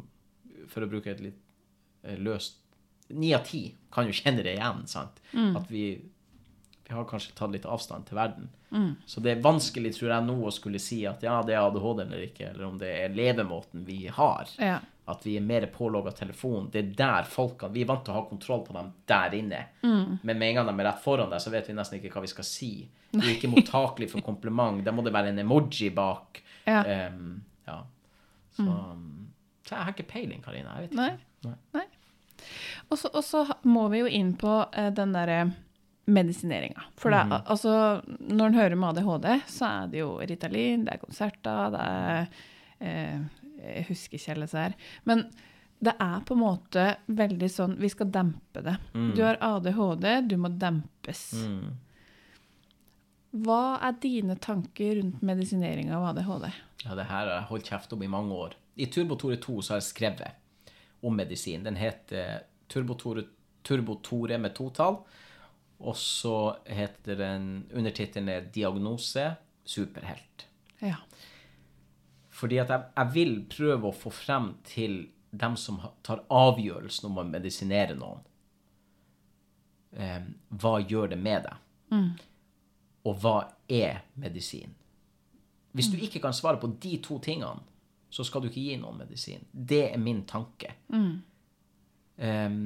for 0.73 0.85
å 0.85 0.89
bruke 0.89 1.13
et 1.13 1.21
litt 1.21 1.41
eh, 2.03 2.19
løst 2.19 2.59
Ni 3.13 3.35
av 3.37 3.43
ti 3.45 3.67
kan 3.93 4.07
jo 4.09 4.15
kjenne 4.17 4.41
det 4.47 4.55
igjen, 4.55 4.87
sant? 4.89 5.19
At 5.59 5.67
vi, 5.69 5.83
vi 5.99 6.22
har 6.95 7.05
kanskje 7.11 7.35
tatt 7.39 7.53
litt 7.55 7.67
avstand 7.69 8.07
til 8.09 8.17
verden. 8.19 8.49
Så 9.07 9.21
det 9.21 9.35
er 9.35 9.43
vanskelig, 9.45 9.91
tror 9.99 10.11
jeg, 10.15 10.25
nå 10.25 10.35
å 10.49 10.51
skulle 10.55 10.79
si 10.81 11.03
at 11.07 11.23
ja, 11.27 11.35
det 11.45 11.53
er 11.55 11.61
ADHD 11.67 11.99
eller 12.07 12.23
ikke, 12.25 12.47
eller 12.55 12.65
om 12.71 12.79
det 12.81 12.89
er 13.03 13.13
levemåten 13.17 13.83
vi 13.85 14.07
har. 14.09 14.49
Ja. 14.59 14.79
At 15.13 15.27
vi 15.27 15.35
er 15.37 15.45
mer 15.45 15.67
pålogga 15.75 16.13
telefon. 16.17 16.69
Det 16.73 16.79
er 16.81 16.91
der 16.97 17.27
folkene 17.29 17.75
Vi 17.75 17.83
er 17.83 17.89
vant 17.91 18.05
til 18.07 18.15
å 18.15 18.21
ha 18.21 18.23
kontroll 18.31 18.63
på 18.65 18.73
dem 18.77 18.93
der 19.11 19.35
inne. 19.37 19.61
Men 19.83 20.23
med 20.39 20.47
en 20.49 20.61
gang 20.61 20.71
de 20.71 20.75
er 20.81 20.89
rett 20.93 21.03
foran 21.05 21.29
deg, 21.33 21.43
så 21.43 21.51
vet 21.53 21.69
vi 21.69 21.75
nesten 21.77 21.99
ikke 21.99 22.13
hva 22.15 22.23
vi 22.25 22.31
skal 22.33 22.47
si. 22.49 22.71
Vi 23.11 23.21
er 23.27 23.35
ikke 23.35 23.51
mottakelige 23.53 24.15
for 24.15 24.25
kompliment. 24.25 24.81
Da 24.87 24.95
må 24.95 25.03
det 25.05 25.13
være 25.13 25.35
en 25.35 25.43
emoji 25.43 25.91
bak. 25.93 26.41
Ja. 26.65 26.85
Um, 27.11 27.43
ja. 27.67 27.81
Så, 28.57 28.65
så 29.67 29.75
jeg 29.75 29.83
har 29.83 29.93
ikke 29.93 30.09
peiling, 30.15 30.41
Karina. 30.45 30.79
Jeg 30.79 30.89
vet 30.89 30.95
ikke. 30.95 31.03
Nei. 31.03 31.51
Nei. 31.51 31.59
Nei. 31.77 31.85
Og 32.89 32.99
så- 32.99 33.45
må 33.65 33.89
vi 33.93 33.99
jo 34.01 34.07
inn 34.07 34.33
på 34.39 34.55
uh, 34.65 34.91
den 34.95 35.13
derre 35.13 35.43
medisineringa. 36.07 36.83
For 36.99 37.11
det, 37.15 37.21
er- 37.21 37.45
altså, 37.53 37.75
når 38.21 38.47
en 38.47 38.55
hører 38.59 38.73
om 38.79 38.85
ADHD, 38.89 39.29
så 39.47 39.69
er 39.69 39.87
det 39.93 40.01
jo 40.03 40.17
Ritalin, 40.19 40.85
det 40.87 40.95
er 40.97 41.03
konserter, 41.05 41.71
det 41.71 41.81
er 41.87 42.27
eh, 42.81 43.21
Jeg 43.63 43.85
husker 43.89 44.19
ikke 44.19 44.33
alle 44.35 44.47
disse 44.49 44.59
her. 44.65 44.75
Men 45.07 45.25
det 45.83 45.95
er 46.01 46.21
på 46.27 46.35
en 46.35 46.41
måte 46.43 46.83
veldig 47.11 47.49
sånn 47.51 47.77
Vi 47.79 47.89
skal 47.91 48.11
dempe 48.15 48.63
det. 48.63 48.77
Du 49.15 49.23
har 49.23 49.39
ADHD, 49.43 50.09
du 50.31 50.37
må 50.43 50.49
dempes. 50.59 51.23
Mm. 51.47 51.73
Hva 53.43 53.79
er 53.81 53.95
dine 54.03 54.35
tanker 54.37 54.99
rundt 54.99 55.23
medisinering 55.25 55.89
av 55.97 56.05
ADHD? 56.11 56.51
Ja, 56.85 56.95
det 56.99 57.07
her 57.09 57.23
har 57.27 57.31
jeg 57.39 57.49
holdt 57.49 57.71
kjeft 57.71 57.93
om 57.97 58.03
i 58.05 58.11
mange 58.13 58.35
år. 58.37 58.57
I 58.77 58.87
Turbotore 58.93 59.39
2 59.41 59.55
så 59.63 59.75
har 59.75 59.81
jeg 59.81 59.89
skrevet 59.89 61.03
om 61.03 61.17
medisin. 61.17 61.63
Den 61.65 61.77
heter 61.81 62.43
Turbotore, 62.69 63.25
Turbotore 63.65 64.39
med 64.39 64.55
totall. 64.59 65.01
Og 65.83 65.97
så 65.99 66.57
heter 66.67 67.19
den 67.19 67.47
Undertittelen 67.75 68.31
er 68.31 68.47
Diagnose 68.55 69.33
superhelt. 69.65 70.47
Ja. 70.83 71.01
Fordi 72.31 72.59
at 72.63 72.71
jeg, 72.71 72.91
jeg 72.97 73.15
vil 73.15 73.35
prøve 73.51 73.91
å 73.91 73.97
få 73.97 74.13
frem 74.15 74.53
til 74.67 75.05
dem 75.31 75.57
som 75.57 75.81
tar 76.05 76.23
avgjørelsen 76.31 77.09
om 77.09 77.19
å 77.23 77.27
medisinere 77.27 77.97
noen. 77.99 78.23
Eh, 79.97 80.21
hva 80.61 80.77
gjør 80.81 81.13
det 81.15 81.19
med 81.21 81.47
deg? 81.49 81.59
Og 83.09 83.19
hva 83.23 83.37
er 83.69 84.05
medisin? 84.21 84.75
Hvis 85.73 85.89
du 85.93 85.97
ikke 85.97 86.21
kan 86.21 86.37
svare 86.37 86.61
på 86.61 86.69
de 86.83 86.99
to 87.05 87.19
tingene, 87.25 87.65
så 88.13 88.25
skal 88.29 88.45
du 88.45 88.51
ikke 88.51 88.61
gi 88.61 88.77
noen 88.81 88.99
medisin. 89.01 89.45
Det 89.53 89.87
er 89.89 90.01
min 90.01 90.23
tanke. 90.29 90.75
Eh, 90.93 92.59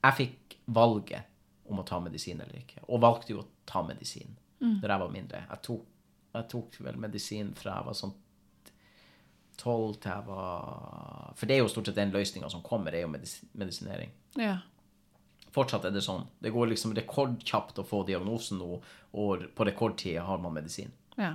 jeg 0.00 0.18
fikk 0.20 0.58
valget 0.76 1.29
om 1.70 1.82
å 1.82 1.86
ta 1.86 2.00
medisin 2.02 2.40
eller 2.42 2.60
ikke, 2.60 2.82
og 2.88 3.02
valgte 3.02 3.34
jo 3.34 3.42
å 3.42 3.48
ta 3.68 3.82
medisin 3.86 4.36
når 4.60 4.92
jeg 4.92 5.00
var 5.02 5.12
mindre. 5.14 5.44
Jeg 5.48 5.62
tok, 5.64 5.84
jeg 6.34 6.48
tok 6.52 6.74
vel 6.84 6.98
medisin 7.00 7.54
fra 7.56 7.78
jeg 7.78 7.88
var 7.88 7.96
sånn 7.96 8.16
12 9.60 9.96
til 10.00 10.10
jeg 10.10 10.24
var 10.24 11.32
For 11.36 11.48
det 11.48 11.56
er 11.56 11.62
jo 11.62 11.70
stort 11.72 11.90
sett 11.90 11.98
den 11.98 12.12
løsninga 12.14 12.48
som 12.52 12.64
kommer, 12.64 12.94
er 12.94 13.04
jo 13.04 13.12
medis 13.12 13.38
medisinering. 13.52 14.12
Ja. 14.40 14.58
Fortsatt 15.50 15.88
er 15.88 15.94
det 15.94 16.04
sånn. 16.04 16.26
Det 16.38 16.52
går 16.54 16.70
liksom 16.70 16.94
rekordkjapt 16.96 17.80
å 17.82 17.86
få 17.86 18.04
diagnosen 18.08 18.60
nå, 18.60 18.78
og 19.18 19.48
på 19.56 19.66
rekordtid 19.66 20.20
har 20.22 20.42
man 20.42 20.56
medisin. 20.56 20.92
ja. 21.18 21.34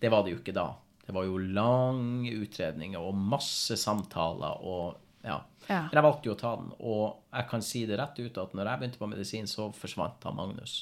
Det 0.00 0.08
var 0.08 0.24
det 0.24 0.32
jo 0.32 0.38
ikke 0.40 0.54
da. 0.56 0.70
Det 1.04 1.12
var 1.12 1.26
jo 1.28 1.36
lange 1.36 2.30
utredninger 2.40 3.02
og 3.04 3.18
masse 3.18 3.76
samtaler 3.76 4.62
og 4.64 4.94
ja. 5.24 5.40
Ja. 5.66 5.82
Men 5.86 5.98
jeg 5.98 6.06
valgte 6.06 6.30
jo 6.30 6.34
å 6.34 6.40
ta 6.40 6.54
den, 6.58 6.70
og 6.80 7.02
jeg 7.36 7.48
kan 7.50 7.62
si 7.62 7.84
det 7.86 7.98
rett 8.00 8.16
ut 8.18 8.38
at 8.42 8.54
når 8.56 8.70
jeg 8.70 8.80
begynte 8.80 9.00
på 9.02 9.10
medisin, 9.10 9.50
så 9.50 9.68
forsvant 9.76 10.24
han 10.26 10.38
Magnus. 10.38 10.78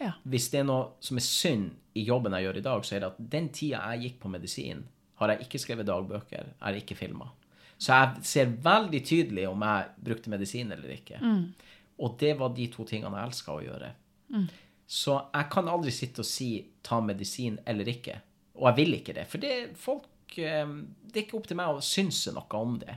Ja. 0.00 0.14
Hvis 0.24 0.48
det 0.52 0.62
er 0.62 0.68
noe 0.68 0.94
som 1.04 1.20
er 1.20 1.26
synd 1.26 1.98
i 1.98 2.06
jobben 2.06 2.36
jeg 2.36 2.46
gjør 2.46 2.60
i 2.60 2.64
dag, 2.64 2.86
så 2.86 2.96
er 2.96 3.02
det 3.02 3.10
at 3.10 3.20
den 3.34 3.50
tida 3.52 3.82
jeg 3.90 4.06
gikk 4.06 4.22
på 4.22 4.32
medisin, 4.32 4.86
har 5.20 5.34
jeg 5.34 5.44
ikke 5.44 5.60
skrevet 5.60 5.88
dagbøker, 5.88 6.46
jeg 6.54 6.62
har 6.62 6.78
ikke 6.78 6.96
filma. 6.96 7.28
Så 7.80 7.96
jeg 7.96 8.24
ser 8.28 8.56
veldig 8.64 9.00
tydelig 9.08 9.44
om 9.48 9.62
jeg 9.64 9.92
brukte 10.08 10.32
medisin 10.32 10.72
eller 10.72 10.94
ikke. 10.94 11.20
Og 12.00 12.16
det 12.20 12.34
var 12.40 12.52
de 12.56 12.66
to 12.72 12.84
tingene 12.88 13.16
jeg 13.20 13.30
elska 13.30 13.54
å 13.56 13.62
gjøre. 13.64 13.92
Så 14.90 15.16
jeg 15.32 15.48
kan 15.52 15.68
aldri 15.70 15.92
sitte 15.94 16.24
og 16.24 16.28
si 16.28 16.50
ta 16.84 17.00
medisin 17.04 17.58
eller 17.68 17.88
ikke. 17.92 18.16
Og 18.60 18.68
jeg 18.68 18.78
vil 18.80 18.96
ikke 18.98 19.14
det. 19.16 19.26
For 19.30 19.42
det, 19.42 19.52
folk, 19.80 20.08
eh, 20.36 20.72
det 21.04 21.16
er 21.16 21.24
ikke 21.26 21.38
opp 21.38 21.48
til 21.48 21.60
meg 21.60 21.76
å 21.76 21.84
synse 21.84 22.32
noe 22.36 22.60
om 22.60 22.74
det. 22.80 22.96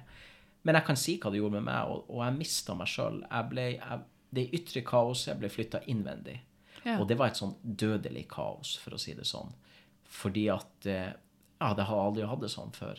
Men 0.63 0.79
jeg 0.79 0.87
kan 0.87 0.99
si 0.99 1.17
hva 1.19 1.31
det 1.31 1.41
gjorde 1.41 1.59
med 1.59 1.67
meg, 1.67 1.91
og, 1.91 2.09
og 2.09 2.23
jeg 2.23 2.37
mista 2.37 2.75
meg 2.77 2.89
sjøl. 2.91 3.21
Det 4.33 4.47
ytre 4.57 4.83
kaoset, 4.87 5.33
jeg 5.33 5.41
ble 5.41 5.51
flytta 5.51 5.83
innvendig. 5.91 6.37
Ja. 6.83 6.97
Og 6.99 7.07
det 7.07 7.17
var 7.19 7.31
et 7.31 7.39
sånn 7.39 7.55
dødelig 7.63 8.25
kaos, 8.31 8.77
for 8.81 8.95
å 8.95 9.01
si 9.01 9.15
det 9.15 9.27
sånn. 9.27 9.51
Fordi 10.13 10.47
at 10.53 10.89
eh, 10.89 11.11
Ja, 11.63 11.69
det 11.77 11.85
har 11.87 12.01
aldri 12.01 12.25
hatt 12.27 12.41
det 12.43 12.51
sånn 12.51 12.73
før. 12.75 12.97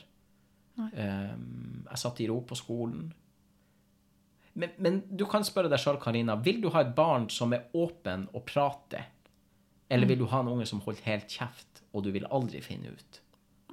Um, 0.74 1.84
jeg 1.84 2.00
satt 2.00 2.20
i 2.24 2.28
ro 2.30 2.38
på 2.48 2.56
skolen. 2.58 3.10
Men, 4.54 4.72
men 4.82 5.02
du 5.10 5.26
kan 5.28 5.44
spørre 5.46 5.68
deg 5.70 5.82
sjøl, 5.82 5.98
Karina. 6.00 6.38
Vil 6.40 6.62
du 6.62 6.70
ha 6.74 6.84
et 6.84 6.94
barn 6.96 7.28
som 7.32 7.52
er 7.52 7.66
åpen 7.76 8.28
og 8.32 8.46
prater? 8.48 9.10
Eller 9.92 10.08
vil 10.08 10.22
du 10.22 10.28
ha 10.30 10.40
en 10.40 10.50
unge 10.54 10.66
som 10.70 10.80
holder 10.86 11.04
helt 11.10 11.28
kjeft, 11.30 11.82
og 11.92 12.06
du 12.06 12.10
vil 12.14 12.26
aldri 12.32 12.62
finne 12.64 12.94
ut? 12.94 13.20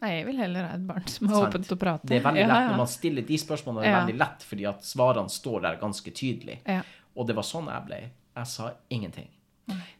Nei, 0.01 0.12
jeg 0.15 0.25
vil 0.31 0.39
heller 0.41 0.65
ha 0.65 0.75
et 0.79 0.86
barn 0.88 1.05
som 1.05 1.27
er 1.27 1.36
Sant. 1.36 1.48
åpent 1.51 1.67
til 1.70 1.75
å 1.77 1.79
prate. 1.81 2.08
Det 2.10 2.17
er 2.17 2.24
veldig 2.25 2.46
lett 2.50 2.67
når 2.72 2.77
man 2.81 2.89
stiller 2.89 3.25
de 3.27 3.38
spørsmålene. 3.38 3.84
Det 3.86 3.91
er 3.91 4.00
veldig 4.00 4.17
lett 4.22 4.46
fordi 4.50 4.65
at 4.72 4.86
svarene 4.88 5.29
står 5.29 5.62
der 5.67 5.79
ganske 5.81 6.13
tydelig. 6.17 6.58
Ja. 6.65 6.81
Og 7.15 7.27
det 7.29 7.36
var 7.38 7.46
sånn 7.46 7.70
jeg 7.70 7.86
ble. 7.89 8.00
Jeg 8.39 8.50
sa 8.50 8.72
ingenting. 8.89 9.29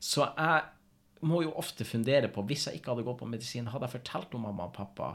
Så 0.01 0.25
jeg 0.25 0.63
må 1.29 1.43
jo 1.46 1.51
ofte 1.62 1.86
fundere 1.86 2.27
på 2.34 2.41
Hvis 2.50 2.65
jeg 2.67 2.79
ikke 2.79 2.96
hadde 2.96 3.03
gått 3.05 3.20
på 3.20 3.27
medisin, 3.29 3.67
hadde 3.70 3.86
jeg 3.86 3.93
fortalt 4.00 4.34
om 4.36 4.41
mamma 4.48 4.65
og 4.65 4.74
pappa 4.74 5.12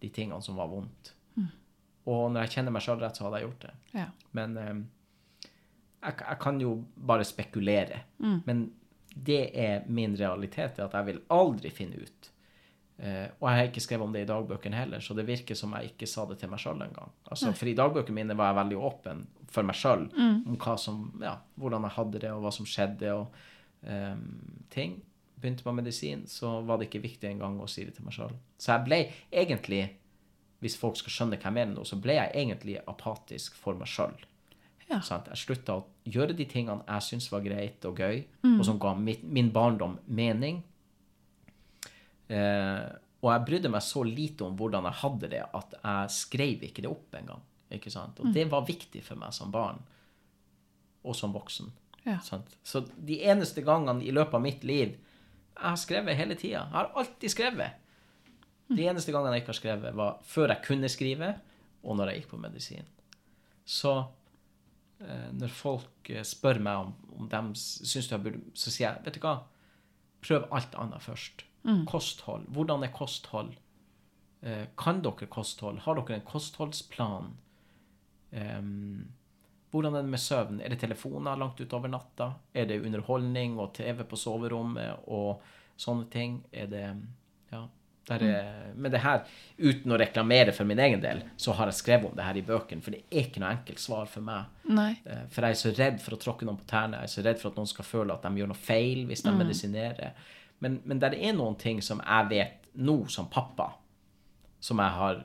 de 0.00 0.08
tingene 0.14 0.40
som 0.44 0.56
var 0.60 0.70
vondt? 0.70 1.14
Og 2.10 2.30
når 2.32 2.46
jeg 2.46 2.54
kjenner 2.54 2.72
meg 2.74 2.82
sjøl 2.82 3.00
rett, 3.02 3.18
så 3.18 3.26
hadde 3.26 3.40
jeg 3.40 3.48
gjort 3.48 3.64
det. 3.66 3.72
Ja. 3.98 4.06
Men 4.38 4.54
eh, 4.56 4.70
jeg, 6.06 6.14
jeg 6.22 6.38
kan 6.40 6.60
jo 6.62 6.76
bare 6.96 7.26
spekulere. 7.28 8.00
Men 8.46 8.70
det 9.14 9.42
er 9.58 9.82
min 9.90 10.14
realitet, 10.16 10.78
at 10.80 10.94
jeg 10.96 11.06
vil 11.10 11.20
aldri 11.34 11.70
finne 11.74 12.00
ut. 12.00 12.29
Eh, 13.00 13.28
og 13.38 13.46
jeg 13.48 13.56
har 13.56 13.68
ikke 13.70 13.80
skrevet 13.80 14.04
om 14.04 14.12
det 14.12 14.26
i 14.26 14.28
dagbøkene 14.28 14.76
heller, 14.76 15.00
så 15.00 15.14
det 15.16 15.24
virker 15.24 15.56
som 15.56 15.72
jeg 15.78 15.94
ikke 15.94 16.08
sa 16.10 16.26
det 16.28 16.36
til 16.40 16.50
meg 16.52 16.60
sjøl 16.60 16.82
engang. 16.84 17.12
Altså, 17.32 17.52
for 17.56 17.70
i 17.70 17.76
dagbøkene 17.78 18.18
mine 18.18 18.36
var 18.36 18.50
jeg 18.50 18.58
veldig 18.58 18.80
åpen 18.90 19.22
for 19.50 19.66
meg 19.66 19.78
sjøl 19.80 20.04
om 20.20 20.58
hva 20.60 20.74
som, 20.78 21.06
ja, 21.22 21.38
hvordan 21.56 21.86
jeg 21.88 21.96
hadde 21.96 22.20
det, 22.26 22.32
og 22.34 22.44
hva 22.44 22.52
som 22.52 22.68
skjedde, 22.68 23.14
og 23.16 23.88
eh, 23.88 24.18
ting. 24.74 24.98
Begynte 25.40 25.64
med 25.64 25.80
medisin, 25.80 26.26
så 26.28 26.58
var 26.68 26.76
det 26.76 26.90
ikke 26.90 27.06
viktig 27.06 27.30
engang 27.30 27.56
å 27.64 27.68
si 27.70 27.86
det 27.88 27.96
til 27.96 28.04
meg 28.04 28.12
sjøl. 28.18 28.34
Så 28.60 28.74
jeg 28.74 28.84
ble 28.84 28.98
egentlig, 29.32 29.84
hvis 30.60 30.76
folk 30.76 31.00
skal 31.00 31.14
skjønne 31.14 31.38
hva 31.40 31.48
jeg 31.48 31.56
mener 31.56 31.78
nå, 31.78 31.86
så 31.88 31.96
ble 31.96 32.18
jeg 32.18 32.34
egentlig 32.36 32.76
apatisk 32.84 33.56
for 33.56 33.80
meg 33.80 33.88
sjøl. 33.88 34.18
Ja. 34.90 34.98
Jeg 35.00 35.38
slutta 35.38 35.78
å 35.78 35.86
gjøre 36.04 36.34
de 36.36 36.44
tingene 36.50 36.82
jeg 36.82 37.06
syntes 37.06 37.30
var 37.32 37.44
greit 37.46 37.84
og 37.88 37.96
gøy, 38.02 38.24
og 38.58 38.64
som 38.66 38.80
ga 38.82 38.92
mitt, 38.98 39.22
min 39.22 39.48
barndom 39.54 39.96
mening. 40.06 40.60
Eh, 42.30 42.88
og 43.20 43.28
jeg 43.34 43.46
brydde 43.48 43.72
meg 43.72 43.84
så 43.84 44.02
lite 44.06 44.46
om 44.46 44.56
hvordan 44.56 44.86
jeg 44.88 45.00
hadde 45.02 45.30
det, 45.34 45.42
at 45.58 45.74
jeg 45.76 46.14
skrev 46.14 46.62
ikke 46.70 46.84
det 46.84 46.90
opp 46.90 47.16
engang. 47.18 47.42
Ikke 47.70 47.92
sant? 47.92 48.18
Og 48.22 48.32
det 48.34 48.46
var 48.50 48.66
viktig 48.66 49.02
for 49.06 49.20
meg 49.20 49.34
som 49.36 49.52
barn, 49.54 49.78
og 51.06 51.16
som 51.16 51.34
voksen. 51.34 51.68
Ja. 52.06 52.16
Sant? 52.24 52.56
Så 52.64 52.82
de 52.96 53.20
eneste 53.28 53.62
gangene 53.66 54.04
i 54.06 54.14
løpet 54.14 54.38
av 54.38 54.40
mitt 54.40 54.62
liv 54.64 54.96
Jeg 55.60 55.66
har 55.68 55.76
skrevet 55.76 56.16
hele 56.16 56.34
tida. 56.40 56.62
Jeg 56.64 56.72
har 56.72 56.86
alltid 56.96 57.32
skrevet. 57.34 57.74
De 58.70 58.86
eneste 58.88 59.12
gangene 59.12 59.34
jeg 59.36 59.42
ikke 59.42 59.52
har 59.52 59.58
skrevet, 59.58 59.96
var 59.98 60.22
før 60.24 60.54
jeg 60.54 60.64
kunne 60.64 60.88
skrive, 60.88 61.34
og 61.84 61.98
når 61.98 62.08
jeg 62.10 62.22
gikk 62.22 62.30
på 62.30 62.40
medisin. 62.40 62.86
Så 63.68 63.92
eh, 65.04 65.28
når 65.36 65.52
folk 65.52 66.08
eh, 66.08 66.24
spør 66.24 66.62
meg 66.64 66.86
om, 66.86 66.94
om 67.18 67.28
de 67.28 67.42
syns 67.60 68.08
du 68.08 68.14
har 68.16 68.22
burde 68.24 68.40
Så 68.54 68.72
sier 68.72 68.86
jeg, 68.86 69.04
vet 69.04 69.18
du 69.18 69.26
hva, 69.26 69.34
prøv 70.24 70.48
alt 70.48 70.78
annet 70.80 71.04
først. 71.04 71.44
Kosthold. 71.86 72.46
Hvordan 72.54 72.82
er 72.86 72.92
kosthold? 72.94 73.52
Eh, 74.42 74.66
kan 74.80 75.02
dere 75.04 75.26
kosthold? 75.28 75.78
Har 75.84 75.94
dere 76.00 76.14
en 76.20 76.24
kostholdsplan? 76.26 77.32
Um, 78.32 79.08
hvordan 79.70 79.94
er 79.98 80.02
det 80.06 80.10
med 80.12 80.22
søvn? 80.22 80.60
Er 80.62 80.70
det 80.72 80.80
telefoner 80.80 81.36
langt 81.38 81.60
utover 81.60 81.90
natta? 81.90 82.32
Er 82.54 82.66
det 82.70 82.80
underholdning 82.86 83.58
og 83.60 83.72
TV 83.76 84.04
på 84.06 84.16
soverommet 84.18 85.04
og 85.10 85.42
sånne 85.80 86.08
ting? 86.10 86.40
Er 86.52 86.66
det 86.70 86.86
Ja. 87.52 87.66
Der 88.08 88.22
er, 88.24 88.72
Men 88.74 88.90
det 88.90 89.00
her, 89.00 89.20
uten 89.58 89.92
å 89.92 89.98
reklamere 89.98 90.52
for 90.52 90.64
min 90.64 90.78
egen 90.78 91.00
del, 91.00 91.22
så 91.36 91.52
har 91.52 91.66
jeg 91.66 91.74
skrevet 91.74 92.10
om 92.10 92.16
det 92.16 92.24
her 92.24 92.34
i 92.36 92.42
bøkene, 92.42 92.82
for 92.82 92.90
det 92.90 93.04
er 93.12 93.26
ikke 93.28 93.38
noe 93.40 93.50
enkelt 93.52 93.78
svar 93.78 94.06
for 94.06 94.20
meg. 94.20 94.46
Nei. 94.64 94.96
Eh, 95.04 95.26
For 95.28 95.42
jeg 95.42 95.50
er 95.50 95.60
så 95.60 95.72
redd 95.78 96.00
for 96.00 96.16
å 96.16 96.18
tråkke 96.18 96.44
noen 96.48 96.56
på 96.58 96.66
tærne. 96.66 96.96
Jeg 96.96 97.02
er 97.02 97.06
så 97.12 97.22
redd 97.22 97.38
for 97.38 97.50
at 97.50 97.56
noen 97.60 97.68
skal 97.70 97.84
føle 97.84 98.12
at 98.16 98.22
de 98.22 98.28
gjør 98.40 98.48
noe 98.48 98.56
feil 98.56 99.06
hvis 99.06 99.22
de 99.22 99.30
medisinerer. 99.36 100.12
Men, 100.60 100.80
men 100.84 100.98
det 101.00 101.14
er 101.16 101.32
noen 101.36 101.56
ting 101.60 101.80
som 101.82 102.00
jeg 102.04 102.28
vet 102.30 102.70
nå 102.80 102.98
som 103.10 103.28
pappa, 103.32 103.70
som 104.60 104.78
jeg 104.82 104.92
har 104.98 105.22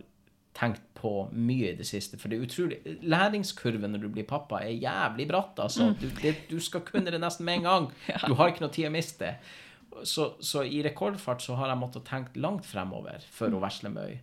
tenkt 0.56 0.82
på 0.96 1.10
mye 1.36 1.74
i 1.74 1.76
det 1.76 1.86
siste. 1.86 2.16
For 2.18 2.32
det 2.32 2.38
er 2.40 2.46
utrolig 2.48 2.78
Læringskurven 3.04 3.92
når 3.92 4.06
du 4.06 4.10
blir 4.16 4.24
pappa, 4.30 4.62
er 4.64 4.72
jævlig 4.80 5.26
bratt. 5.28 5.60
Altså. 5.60 5.90
Du, 6.00 6.08
det, 6.22 6.36
du 6.50 6.56
skal 6.64 6.82
kunne 6.88 7.12
det 7.12 7.20
nesten 7.22 7.46
med 7.46 7.60
en 7.60 7.68
gang. 7.68 7.90
Du 8.30 8.34
har 8.40 8.54
ikke 8.54 8.64
noe 8.64 8.72
tid 8.74 8.88
å 8.88 8.94
miste. 8.96 9.34
Så, 10.08 10.30
så 10.44 10.64
i 10.68 10.80
rekordfart 10.84 11.44
så 11.44 11.56
har 11.60 11.70
jeg 11.72 11.80
måttet 11.84 12.08
tenkt 12.08 12.40
langt 12.40 12.66
fremover 12.68 13.24
for 13.32 13.52
å 13.56 13.60
versle 13.64 13.92
med 13.94 14.18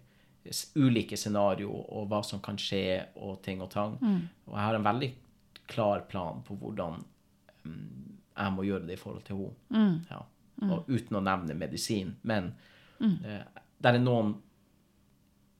s- 0.48 0.70
ulike 0.76 1.16
scenarioer 1.16 1.86
og 1.96 2.08
hva 2.10 2.22
som 2.24 2.40
kan 2.44 2.56
skje 2.60 2.82
og 3.20 3.38
ting 3.44 3.60
og 3.64 3.70
tang. 3.72 3.94
Og 4.48 4.56
jeg 4.56 4.64
har 4.66 4.76
en 4.80 4.88
veldig 4.88 5.12
klar 5.72 6.02
plan 6.10 6.42
på 6.44 6.56
hvordan 6.60 6.98
mm, 7.64 8.10
jeg 8.36 8.52
må 8.56 8.64
gjøre 8.66 8.88
det 8.88 8.96
i 8.98 9.00
forhold 9.00 9.24
til 9.28 9.38
henne. 9.38 9.54
Ja. 10.10 10.24
Og 10.70 10.84
uten 10.88 11.16
å 11.16 11.22
nevne 11.22 11.54
medisin. 11.58 12.16
Men 12.22 12.54
eh, 13.00 13.42
det 13.82 13.94
er 13.94 13.98
noen 13.98 14.36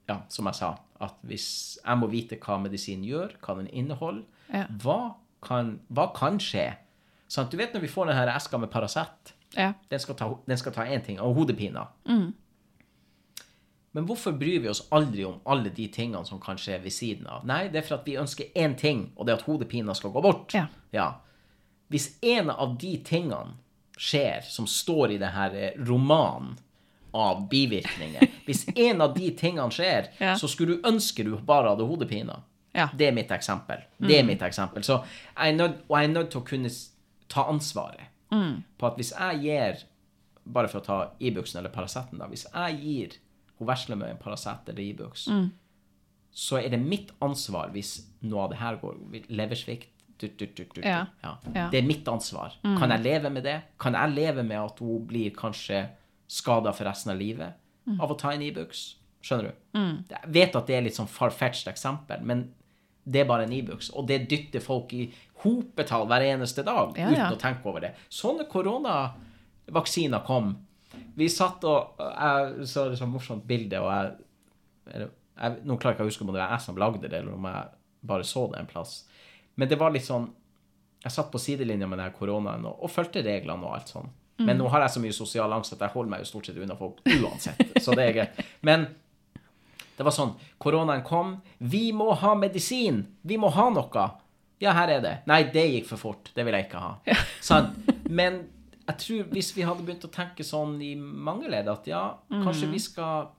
ja, 0.09 0.21
som 0.29 0.47
jeg 0.47 0.55
sa, 0.55 0.77
at 1.01 1.17
hvis 1.27 1.79
jeg 1.85 1.99
må 1.99 2.07
vite 2.11 2.37
hva 2.39 2.59
medisin 2.63 3.03
gjør, 3.07 3.37
hva 3.43 3.57
den 3.59 3.67
inneholder, 3.73 4.25
Ja. 4.53 4.67
hva, 4.83 5.15
kan, 5.43 5.81
hva 5.91 6.13
kan 6.15 6.39
skje? 6.39 6.77
Sånn, 7.29 7.49
Du 7.51 7.57
vet 7.57 7.73
når 7.73 7.81
vi 7.81 7.89
får 7.89 8.07
denne 8.07 8.35
eska 8.37 8.59
med 8.59 8.71
Paracet, 8.71 9.33
Ja. 9.57 9.73
den 9.89 9.99
skal 9.99 10.15
ta, 10.15 10.29
den 10.47 10.57
én 10.57 11.05
ting, 11.05 11.19
og 11.21 11.35
hodepina. 11.37 11.89
Men 13.95 14.07
hvorfor 14.07 14.33
bryr 14.39 14.61
vi 14.65 14.69
oss 14.69 14.87
aldri 14.91 15.25
om 15.29 15.41
alle 15.45 15.69
de 15.71 15.89
tingene 15.93 16.25
som 16.27 16.41
kan 16.41 16.57
skje 16.57 16.79
ved 16.83 16.93
siden 16.93 17.27
av? 17.29 17.45
Nei, 17.45 17.67
det 17.69 17.83
er 17.83 17.89
for 17.89 17.99
at 17.99 18.07
vi 18.09 18.15
ønsker 18.17 18.53
én 18.57 18.77
ting, 18.79 19.13
og 19.17 19.27
det 19.27 19.35
er 19.35 19.41
at 19.43 19.47
hodepina 19.49 19.95
skal 19.95 20.11
gå 20.15 20.23
bort. 20.25 20.55
Ja. 20.93 21.09
Hvis 21.93 22.15
en 22.25 22.49
av 22.51 22.79
de 22.81 22.95
tingene 23.05 23.59
skjer, 23.99 24.41
som 24.49 24.67
står 24.67 25.13
i 25.13 25.19
det 25.21 25.31
her 25.35 25.55
eh, 25.55 25.73
romanen 25.89 26.57
av 27.15 27.43
bivirkninger 27.51 28.29
Hvis 28.47 28.65
en 28.73 29.01
av 29.05 29.13
de 29.15 29.31
tingene 29.37 29.69
skjer, 29.71 30.09
Ja. 30.19 30.35
så 30.41 30.49
skulle 30.49 30.77
du 30.79 30.89
ønske 30.89 31.25
du 31.25 31.35
bare 31.37 31.69
hadde 31.75 31.85
hodepina. 31.85 32.39
Ja. 32.73 32.87
Det 32.97 33.09
er 33.11 33.13
mitt 33.13 33.31
eksempel. 33.31 33.83
Det 34.01 34.19
er 34.19 34.25
mitt 34.25 34.41
eksempel. 34.43 34.83
Så 34.83 35.03
jeg 35.37 35.53
er 35.53 35.57
nødt, 35.59 35.83
og 35.89 35.99
jeg 35.99 36.09
er 36.09 36.13
nødt 36.15 36.31
til 36.33 36.41
å 36.41 36.47
kunne 36.49 36.71
ta 37.29 37.45
ansvaret 37.53 38.09
på 38.79 38.87
at 38.89 38.97
hvis 38.97 39.13
jeg 39.13 39.43
gir 39.45 39.83
Bare 40.45 40.67
for 40.73 40.81
å 40.81 40.85
ta 40.85 40.95
Ibux 41.21 41.53
eller 41.55 41.71
Paraceten, 41.71 42.19
da. 42.19 42.27
Hvis 42.27 42.47
jeg 42.49 42.79
gir 42.83 43.13
hun 43.61 43.69
veslemøy 43.69 44.09
en 44.11 44.17
Paracet 44.19 44.69
eller 44.73 44.83
Ibux, 44.83 45.29
så 46.33 46.57
er 46.59 46.73
det 46.73 46.81
mitt 46.81 47.13
ansvar 47.23 47.69
hvis 47.71 47.93
noe 48.27 48.47
av 48.47 48.51
det 48.51 48.59
her 48.59 48.81
går 48.81 48.97
Leversvikt 49.29 49.92
tut, 50.23 50.55
tut, 50.57 50.73
tut, 50.75 50.79
Ja. 50.87 51.03
Ja. 51.23 51.35
Det 51.73 51.81
er 51.83 51.87
mitt 51.87 52.09
ansvar. 52.09 52.55
Kan 52.63 52.95
jeg 52.95 53.05
leve 53.05 53.31
med 53.35 53.45
det? 53.49 53.59
Kan 53.83 53.99
jeg 53.99 54.15
leve 54.15 54.43
med 54.47 54.59
at 54.63 54.79
hun 54.83 55.05
blir 55.11 55.35
kanskje 55.37 55.85
skada 56.31 56.73
for 56.73 56.89
resten 56.89 57.13
av 57.13 57.19
livet 57.21 57.59
av 57.99 58.11
å 58.15 58.19
ta 58.19 58.33
en 58.33 58.43
Ibux? 58.47 58.83
Skjønner 59.23 59.53
du? 59.53 59.79
Jeg 60.11 60.33
vet 60.35 60.57
at 60.59 60.67
det 60.67 60.75
er 60.77 60.83
litt 60.87 60.97
sånn 60.99 61.11
far-fetched 61.11 61.71
eksempel, 61.71 62.25
men 62.27 62.49
det 63.05 63.23
er 63.23 63.27
bare 63.27 63.47
en 63.49 63.53
e-books. 63.55 63.91
Og 63.99 64.07
det 64.07 64.29
dytter 64.31 64.63
folk 64.63 64.93
i 64.95 65.09
hopetall 65.43 66.07
hver 66.11 66.23
eneste 66.23 66.63
dag 66.67 66.95
Ja, 66.99 67.09
uten 67.11 67.35
å 67.37 67.41
tenke 67.41 67.67
over 67.71 67.83
det. 67.83 67.95
Sånne 68.13 68.47
koronavaksiner 68.51 70.23
kom. 70.27 70.53
Vi 71.17 71.29
satt 71.33 71.65
og 71.65 71.99
Jeg 71.99 72.67
så 72.69 72.91
et 72.91 72.99
sånt 73.01 73.15
morsomt 73.15 73.47
bilde, 73.49 73.81
og 73.81 73.91
jeg, 73.91 75.09
jeg 75.41 75.57
Nå 75.65 75.79
klarer 75.81 75.95
jeg 75.95 75.99
ikke 75.99 76.05
å 76.07 76.11
huske 76.11 76.25
om 76.27 76.33
det 76.33 76.39
var 76.39 76.53
jeg 76.55 76.65
som 76.67 76.79
lagde 76.79 77.09
det, 77.09 77.19
eller 77.23 77.35
om 77.35 77.49
jeg 77.49 77.73
bare 78.13 78.27
så 78.27 78.47
det 78.53 78.61
en 78.61 78.71
plass. 78.71 78.97
Men 79.63 79.71
det 79.71 79.79
var 79.79 79.95
litt 79.95 80.07
sånn 80.07 80.25
Jeg 81.05 81.15
satt 81.15 81.31
på 81.31 81.39
sidelinja 81.39 81.87
med 81.87 81.99
denne 81.99 82.15
koronaen 82.15 82.67
og, 82.67 82.83
og 82.83 82.91
fulgte 82.91 83.23
reglene 83.27 83.67
og 83.67 83.77
alt 83.77 83.95
sånn. 83.95 84.11
Men 84.47 84.59
nå 84.59 84.69
har 84.73 84.85
jeg 84.85 84.95
så 84.95 85.03
mye 85.03 85.15
sosial 85.15 85.55
angst 85.55 85.75
at 85.77 85.85
jeg 85.85 85.95
holder 85.95 86.13
meg 86.15 86.23
jo 86.23 86.29
stort 86.31 86.49
sett 86.49 86.59
unna 86.63 86.77
folk 86.79 87.03
uansett. 87.07 87.63
Så 87.85 87.95
det 87.99 88.07
er 88.09 88.17
greit. 88.17 88.41
Men 88.67 88.87
det 89.97 90.07
var 90.07 90.15
sånn 90.15 90.35
Koronaen 90.63 91.05
kom. 91.07 91.37
Vi 91.59 91.91
må 91.97 92.11
ha 92.19 92.35
medisin! 92.39 93.05
Vi 93.23 93.39
må 93.41 93.53
ha 93.55 93.69
noe! 93.75 94.09
Ja, 94.63 94.75
her 94.79 94.93
er 94.95 95.03
det. 95.03 95.15
Nei, 95.27 95.43
det 95.51 95.65
gikk 95.73 95.89
for 95.91 95.99
fort. 96.01 96.31
Det 96.35 96.47
vil 96.47 96.55
jeg 96.55 96.69
ikke 96.69 96.83
ha. 96.83 97.17
Sant? 97.43 97.79
Men 98.19 98.45
jeg 98.83 98.99
tror 99.03 99.31
hvis 99.35 99.51
vi 99.57 99.67
hadde 99.67 99.85
begynt 99.87 100.07
å 100.07 100.13
tenke 100.13 100.47
sånn 100.47 100.77
i 100.83 100.93
mange 100.99 101.51
ledd, 101.51 101.71
at 101.71 101.89
ja, 101.91 102.03
kanskje 102.31 102.71
vi 102.71 102.83
skal 102.83 103.33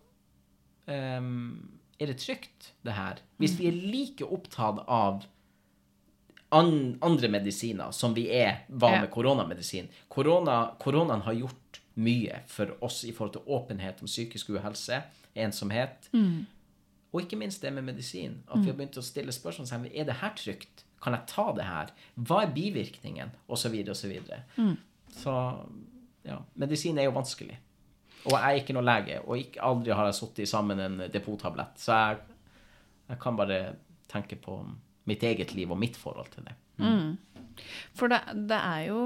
um, 0.87 1.29
Er 1.99 2.11
det 2.11 2.17
trygt, 2.23 2.73
det 2.83 2.95
her? 2.97 3.21
Hvis 3.39 3.55
vi 3.59 3.69
er 3.69 3.79
like 3.79 4.27
opptatt 4.27 4.83
av 4.83 5.23
an, 6.53 6.97
andre 7.01 7.29
medisiner 7.33 7.91
som 7.95 8.13
vi 8.15 8.27
er 8.31 8.63
var 8.67 8.99
med 9.01 9.09
koronamedisin. 9.13 9.89
Korona, 10.07 10.75
koronaen 10.79 11.25
har 11.25 11.33
gjort 11.37 11.81
mye 11.93 12.39
for 12.49 12.73
oss 12.85 13.03
i 13.05 13.11
forhold 13.13 13.35
til 13.35 13.53
åpenhet 13.57 14.01
om 14.01 14.09
psykisk 14.09 14.53
uhelse, 14.55 15.01
ensomhet, 15.35 16.09
og 17.13 17.21
ikke 17.21 17.37
minst 17.37 17.61
det 17.61 17.73
med 17.73 17.85
medisin. 17.85 18.39
At 18.47 18.63
vi 18.63 18.71
har 18.71 18.77
begynt 18.77 18.97
å 18.97 19.05
stille 19.05 19.33
spørsmål 19.33 19.67
som 19.69 19.85
er 19.85 20.07
det 20.09 20.17
her 20.21 20.33
trygt? 20.37 20.85
Kan 21.03 21.13
jeg 21.13 21.27
ta 21.29 21.51
det 21.53 21.67
her? 21.67 21.91
Hva 22.15 22.39
er 22.43 22.53
bivirkningen? 22.55 23.33
Og 23.47 23.59
så 23.61 23.69
videre 23.69 23.93
og 23.93 23.99
så 23.99 24.09
videre. 24.09 24.43
Så 25.13 25.33
ja. 26.25 26.39
Medisin 26.55 26.97
er 26.97 27.09
jo 27.09 27.13
vanskelig. 27.17 27.59
Og 28.23 28.31
jeg 28.31 28.41
er 28.47 28.61
ikke 28.61 28.73
noen 28.73 28.87
lege, 28.87 29.19
og 29.27 29.37
ikke, 29.37 29.59
aldri 29.61 29.91
har 29.91 30.07
jeg 30.07 30.15
sittet 30.15 30.49
sammen 30.49 30.79
en 30.79 31.01
depottablett. 31.11 31.75
Så 31.77 31.91
jeg, 31.91 32.21
jeg 33.09 33.19
kan 33.19 33.37
bare 33.37 33.59
tenke 34.09 34.37
på 34.39 34.61
mitt 35.09 35.23
eget 35.23 35.53
liv 35.55 35.71
og 35.71 35.79
mitt 35.79 35.97
forhold 35.99 36.29
til 36.33 36.43
det. 36.47 36.55
For 37.93 38.09
det, 38.09 38.21
det 38.49 38.57
er 38.57 38.81
jo 38.87 39.01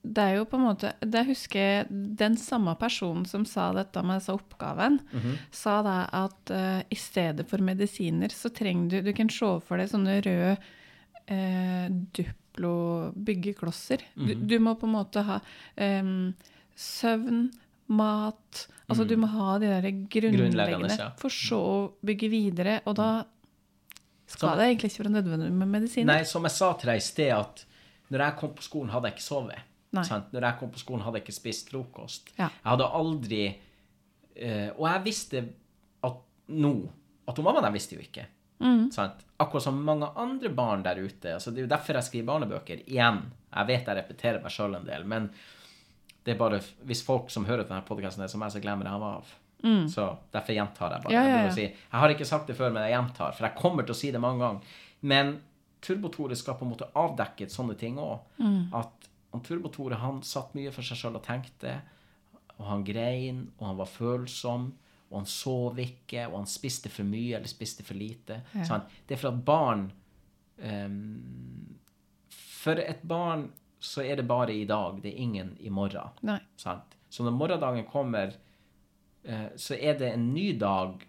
Det 0.00 0.22
er 0.22 0.34
jo 0.38 0.44
på 0.48 0.56
en 0.56 0.64
måte 0.64 0.92
Det 1.04 1.26
husker 1.28 1.60
jeg 1.60 1.86
den 1.90 2.36
samme 2.40 2.72
personen 2.80 3.26
som 3.28 3.44
sa 3.44 3.72
dette 3.76 4.02
med 4.02 4.18
disse 4.22 4.32
oppgaven, 4.32 5.00
sa 5.52 5.82
da 5.84 6.08
at 6.24 6.50
uh, 6.54 6.80
i 6.88 6.96
stedet 6.96 7.46
for 7.50 7.58
medisiner 7.60 8.28
så 8.32 8.48
trenger 8.48 8.88
du 8.88 9.02
Du 9.10 9.12
kan 9.12 9.28
se 9.28 9.60
for 9.66 9.76
deg 9.76 9.90
sånne 9.92 10.20
røde 10.24 10.56
uh, 11.28 11.86
Duplo-byggeklosser. 12.16 14.00
du, 14.16 14.34
du 14.34 14.58
må 14.58 14.74
på 14.80 14.86
en 14.88 14.96
måte 14.96 15.22
ha 15.28 15.40
um, 15.76 16.34
søvn, 16.74 17.50
mat 17.88 18.68
Altså 18.88 19.04
du 19.04 19.16
må 19.20 19.28
ha 19.28 19.58
de 19.60 19.68
der 19.68 19.84
grunnleggende, 20.08 21.12
for 21.20 21.28
så 21.28 21.58
å 21.60 21.92
bygge 22.00 22.28
videre. 22.32 22.78
Og 22.88 22.94
da 22.96 23.08
skal 24.28 24.50
Som- 24.50 24.58
det 24.58 24.66
egentlig 24.68 24.90
ikke 24.92 25.04
være 25.04 25.14
nødvendig 25.16 25.52
med 25.52 25.68
medisiner. 25.68 26.12
Nei, 26.12 26.22
som 26.28 26.44
jeg 26.44 26.52
sa 26.52 26.72
til 26.78 26.90
deg 26.92 27.00
i 27.00 27.04
sted, 27.04 27.32
at 27.32 27.64
når 28.12 28.24
jeg 28.24 28.36
kom 28.36 28.54
på 28.54 28.62
skolen, 28.62 28.90
hadde 28.92 29.08
jeg 29.08 29.16
ikke 29.16 29.24
sovet. 29.24 29.58
Sant? 30.04 30.32
Når 30.32 30.44
jeg 30.44 30.58
kom 30.60 30.70
på 30.70 30.78
skolen, 30.82 31.04
hadde 31.04 31.16
jeg 31.16 31.24
ikke 31.24 31.36
spist 31.38 31.70
frokost. 31.72 32.32
Ja. 32.36 32.50
Jeg 32.52 32.70
hadde 32.70 32.88
aldri 32.98 33.42
uh, 33.48 34.70
Og 34.76 34.84
jeg 34.84 35.04
visste 35.04 35.40
at 36.04 36.18
nå 36.48 36.72
At 37.28 37.40
mammaen 37.44 37.64
jeg 37.64 37.72
visste 37.72 37.96
jo 37.96 38.04
ikke. 38.04 38.26
Mm. 38.60 38.90
Sant? 38.92 39.24
Akkurat 39.40 39.62
som 39.62 39.80
mange 39.84 40.08
andre 40.16 40.48
barn 40.48 40.82
der 40.82 41.00
ute. 41.00 41.34
Altså, 41.34 41.50
det 41.50 41.62
er 41.62 41.66
jo 41.66 41.72
derfor 41.72 41.98
jeg 41.98 42.08
skriver 42.08 42.26
barnebøker. 42.26 42.84
Igjen. 42.86 43.22
Jeg 43.54 43.66
vet 43.68 43.86
jeg 43.86 43.96
repeterer 43.96 44.42
meg 44.42 44.52
sjøl 44.52 44.76
en 44.76 44.86
del, 44.86 45.04
men 45.08 45.30
det 46.24 46.34
er 46.34 46.40
bare 46.40 46.60
hvis 46.88 47.04
folk 47.04 47.30
som 47.32 47.46
hører 47.48 47.64
denne 47.68 47.84
podkasten, 47.86 48.28
som 48.28 48.42
jeg, 48.44 48.52
så 48.56 48.60
glemmer 48.64 48.88
jeg 48.88 49.08
av. 49.08 49.30
Så 49.90 50.04
derfor 50.32 50.54
gjentar 50.54 50.94
jeg 50.94 51.04
bare. 51.04 51.12
Mm. 51.12 51.16
Ja, 51.16 51.22
ja, 51.22 51.36
Jeg, 51.36 51.46
ja. 51.48 51.54
si, 51.54 51.66
jeg 51.90 52.00
har 52.02 52.14
ikke 52.14 52.28
sagt 52.28 52.46
det 52.50 52.56
før, 52.58 52.72
men 52.74 52.84
jeg 52.86 52.94
gjentar, 52.94 53.32
for 53.36 53.48
jeg 53.48 53.58
kommer 53.58 53.86
til 53.86 53.96
å 53.96 53.98
si 53.98 54.10
det 54.14 54.20
mange 54.22 54.42
ganger. 54.44 54.74
Men 55.00 55.32
Turbo-Tore 55.84 56.36
skal 56.38 56.58
på 56.58 56.66
en 56.66 56.72
måte 56.72 56.90
avdekke 56.98 57.48
sånne 57.50 57.76
ting 57.78 57.98
òg. 58.02 58.18
Mm. 58.38 58.74
At 58.78 59.08
han 59.32 59.44
Turbo-Tore 59.46 59.98
han 60.00 60.22
satt 60.26 60.54
mye 60.58 60.72
for 60.74 60.86
seg 60.86 61.00
sjøl 61.00 61.18
og 61.18 61.24
tenkte, 61.26 61.78
og 62.58 62.66
han 62.66 62.84
grein, 62.86 63.44
og 63.58 63.66
han 63.70 63.80
var 63.80 63.90
følsom. 63.90 64.70
Og 65.08 65.22
han 65.22 65.28
sov 65.30 65.78
ikke, 65.80 66.26
og 66.28 66.34
han 66.42 66.50
spiste 66.50 66.90
for 66.92 67.08
mye 67.08 67.38
eller 67.38 67.48
spiste 67.48 67.84
for 67.86 67.96
lite. 67.96 68.42
Ja. 68.52 68.66
Sant? 68.68 68.90
Det 69.08 69.16
er 69.16 69.20
for 69.22 69.30
at 69.32 69.38
barn 69.46 69.86
um, 70.60 71.78
For 72.28 72.76
et 72.82 73.00
barn 73.08 73.46
så 73.80 74.02
er 74.02 74.18
det 74.18 74.26
bare 74.28 74.52
i 74.52 74.66
dag, 74.68 74.98
det 75.00 75.12
er 75.14 75.22
ingen 75.22 75.54
i 75.64 75.70
morgen. 75.70 76.10
Sant? 76.60 76.96
Så 77.08 77.24
når 77.24 77.36
morgendagen 77.38 77.86
kommer, 77.88 78.34
så 79.58 79.74
er 79.74 79.98
det 79.98 80.12
en 80.14 80.28
ny 80.32 80.52
dag 80.56 81.02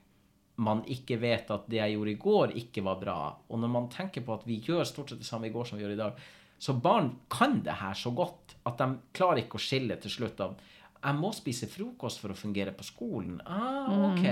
man 0.60 0.82
ikke 0.92 1.20
vet 1.22 1.52
at 1.54 1.70
det 1.72 1.78
jeg 1.80 1.94
gjorde 1.94 2.12
i 2.12 2.20
går, 2.20 2.54
ikke 2.60 2.84
var 2.84 2.98
bra. 3.00 3.20
Og 3.48 3.62
når 3.62 3.72
man 3.72 3.88
tenker 3.94 4.26
på 4.26 4.34
at 4.36 4.44
vi 4.48 4.58
gjør 4.66 4.84
stort 4.88 5.14
sett 5.14 5.22
det 5.22 5.28
samme 5.28 5.48
i 5.48 5.54
går 5.54 5.70
som 5.70 5.78
vi 5.78 5.86
gjør 5.86 5.94
i 5.96 6.02
dag, 6.02 6.20
så 6.60 6.76
barn 6.76 7.14
kan 7.32 7.62
det 7.64 7.78
her 7.80 7.96
så 7.96 8.12
godt 8.12 8.58
at 8.68 8.82
de 8.82 8.90
klarer 9.16 9.46
ikke 9.46 9.56
å 9.56 9.64
skille 9.64 9.96
til 10.04 10.12
slutt 10.12 10.44
av 10.44 10.58
jeg 11.00 11.16
må 11.16 11.32
spise 11.32 11.70
frokost 11.72 12.20
for 12.20 12.34
å 12.34 12.38
fungere 12.38 12.74
på 12.76 12.84
skolen. 12.84 13.38
Ah, 13.48 13.88
ok. 14.10 14.26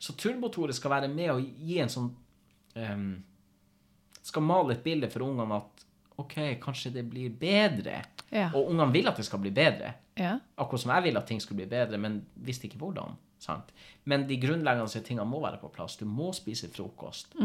Så 0.00 0.14
Turbo-Tore 0.16 0.72
skal 0.76 0.94
være 0.94 1.10
med 1.12 1.32
og 1.34 1.42
gi 1.44 1.80
en 1.82 1.92
sånn 1.92 2.08
um, 2.80 3.10
Skal 4.24 4.46
male 4.46 4.74
et 4.74 4.84
bilde 4.84 5.10
for 5.12 5.26
ungene 5.26 5.60
at 5.60 5.84
OK, 6.16 6.38
kanskje 6.62 6.94
det 6.94 7.04
blir 7.10 7.34
bedre. 7.36 8.00
Ja. 8.30 8.48
Og 8.54 8.72
ungene 8.72 8.92
vil 8.92 9.08
at 9.08 9.18
det 9.20 9.26
skal 9.26 9.40
bli 9.42 9.52
bedre. 9.54 9.92
Ja. 10.18 10.36
Akkurat 10.58 10.82
som 10.82 10.92
jeg 10.94 11.06
vil 11.08 11.20
at 11.20 11.26
ting 11.28 11.42
skulle 11.42 11.62
bli 11.62 11.70
bedre, 11.70 11.98
men 12.00 12.20
visste 12.46 12.68
ikke 12.68 12.80
hvordan. 12.80 13.16
Sant? 13.42 13.72
Men 14.04 14.24
de 14.28 14.38
grunnleggende 14.40 15.02
tingene 15.04 15.28
må 15.28 15.42
være 15.44 15.60
på 15.60 15.70
plass. 15.74 15.98
Du 16.00 16.06
må 16.08 16.32
spise 16.36 16.70
frokost. 16.72 17.36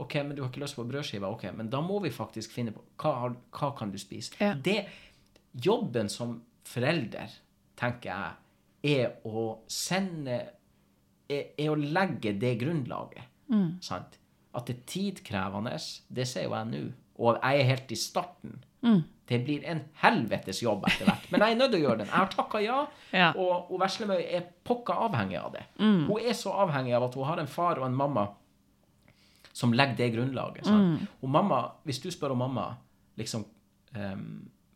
OK, 0.00 0.14
men 0.24 0.34
du 0.36 0.42
har 0.42 0.50
ikke 0.50 0.62
lyst 0.62 0.78
på 0.78 0.86
brødskiva 0.88 1.28
Ok, 1.28 1.44
men 1.56 1.68
da 1.70 1.82
må 1.84 1.98
vi 2.00 2.12
faktisk 2.12 2.54
finne 2.54 2.72
på 2.72 2.82
hva, 3.02 3.30
hva 3.52 3.72
kan 3.76 3.92
du 3.92 3.98
spise. 4.00 4.32
Ja. 4.40 4.54
Det, 4.56 4.78
jobben 5.52 6.08
som 6.12 6.38
forelder, 6.68 7.32
tenker 7.80 8.10
jeg, 8.10 8.38
er 8.96 9.28
å 9.28 9.60
sende 9.68 10.38
er, 11.30 11.52
er 11.58 11.68
å 11.70 11.76
legge 11.78 12.32
det 12.40 12.54
grunnlaget. 12.62 13.28
Sant? 13.84 14.16
At 14.56 14.66
det 14.66 14.76
er 14.76 14.86
tidkrevende, 14.90 15.76
det 16.08 16.26
ser 16.26 16.48
jo 16.48 16.56
jeg 16.56 16.70
nå. 16.70 16.82
Og 17.20 17.36
jeg 17.36 17.60
er 17.60 17.68
helt 17.68 17.92
i 17.92 17.98
starten. 17.98 18.56
Det 19.30 19.38
blir 19.44 19.62
en 19.70 19.80
helvetes 20.02 20.58
jobb 20.62 20.84
etter 20.88 21.06
hvert. 21.06 21.26
Men 21.30 21.40
jeg 21.44 21.52
er 21.54 21.58
nødt 21.60 21.70
til 21.70 21.80
å 21.80 21.84
gjøre 21.88 21.98
den. 22.00 22.08
Jeg 22.10 22.16
har 22.18 22.30
takka 22.32 22.60
ja, 22.64 22.78
Ja. 23.20 23.28
og, 23.38 23.70
og 23.70 23.80
Veslemøy 23.82 24.22
er 24.24 24.46
pokka 24.66 24.96
avhengig 25.06 25.36
av 25.38 25.52
det. 25.54 25.62
Hun 25.78 26.16
er 26.18 26.32
så 26.34 26.50
avhengig 26.64 26.94
av 26.96 27.06
at 27.06 27.14
hun 27.14 27.28
har 27.28 27.38
en 27.42 27.50
far 27.50 27.78
og 27.78 27.86
en 27.86 27.94
mamma 27.96 28.26
som 29.52 29.72
legger 29.74 29.96
det 29.98 30.08
grunnlaget. 30.14 30.66
Sant? 30.66 31.06
Og 31.22 31.28
mamma, 31.30 31.60
hvis 31.84 32.00
du 32.02 32.10
spør 32.10 32.32
om 32.34 32.38
mamma 32.44 32.68
liksom, 33.18 33.44
um, 33.96 34.26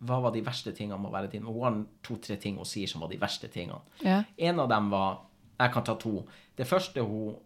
hva 0.05 0.19
var 0.21 0.35
de 0.35 0.43
verste 0.45 0.73
tingene 0.77 0.99
med 1.01 1.09
å 1.11 1.15
være 1.15 1.31
din? 1.33 1.47
Og 1.47 1.55
Hun 1.55 1.65
har 1.65 1.77
to-tre 2.05 2.37
ting 2.43 2.57
hun 2.61 2.67
sier 2.69 2.91
som 2.91 3.01
var 3.05 3.09
de 3.13 3.19
verste 3.23 3.49
tingene. 3.49 3.81
Ja. 4.05 4.23
En 4.37 4.61
av 4.61 4.69
dem 4.69 4.91
var 4.93 5.23
Jeg 5.61 5.71
kan 5.73 5.85
ta 5.87 5.95
to. 5.95 6.25
Det 6.59 6.67
første 6.67 7.01
hun 7.07 7.37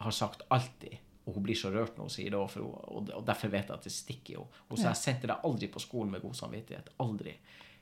har 0.00 0.10
sagt 0.16 0.42
alltid, 0.50 0.94
og 1.28 1.36
hun 1.36 1.44
blir 1.44 1.58
så 1.60 1.68
rørt 1.68 1.98
når 1.98 2.08
hun 2.08 2.12
sier 2.14 2.32
det, 2.32 2.40
hun, 2.40 2.72
og, 2.72 3.10
og 3.12 3.24
derfor 3.28 3.52
vet 3.52 3.68
jeg 3.68 3.76
at 3.76 3.84
det 3.84 3.92
stikker 3.92 4.38
jo. 4.38 4.46
Hun 4.70 4.80
sa 4.80 4.88
jeg 4.88 5.00
sendte 5.02 5.28
deg 5.28 5.44
aldri 5.44 5.68
på 5.72 5.82
skolen 5.82 6.14
med 6.14 6.24
god 6.24 6.38
samvittighet. 6.38 6.88
Aldri. 7.04 7.34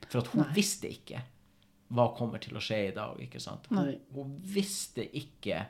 For 0.03 0.19
at 0.19 0.31
hun 0.33 0.43
visste 0.55 0.91
ikke 0.91 1.23
hva 1.95 2.09
kommer 2.17 2.43
til 2.43 2.59
å 2.59 2.63
skje 2.63 2.81
i 2.89 2.93
dag. 2.95 3.15
ikke 3.23 3.39
sant? 3.39 3.69
Hun, 3.71 3.93
hun 4.17 4.35
visste 4.43 5.05
ikke 5.15 5.61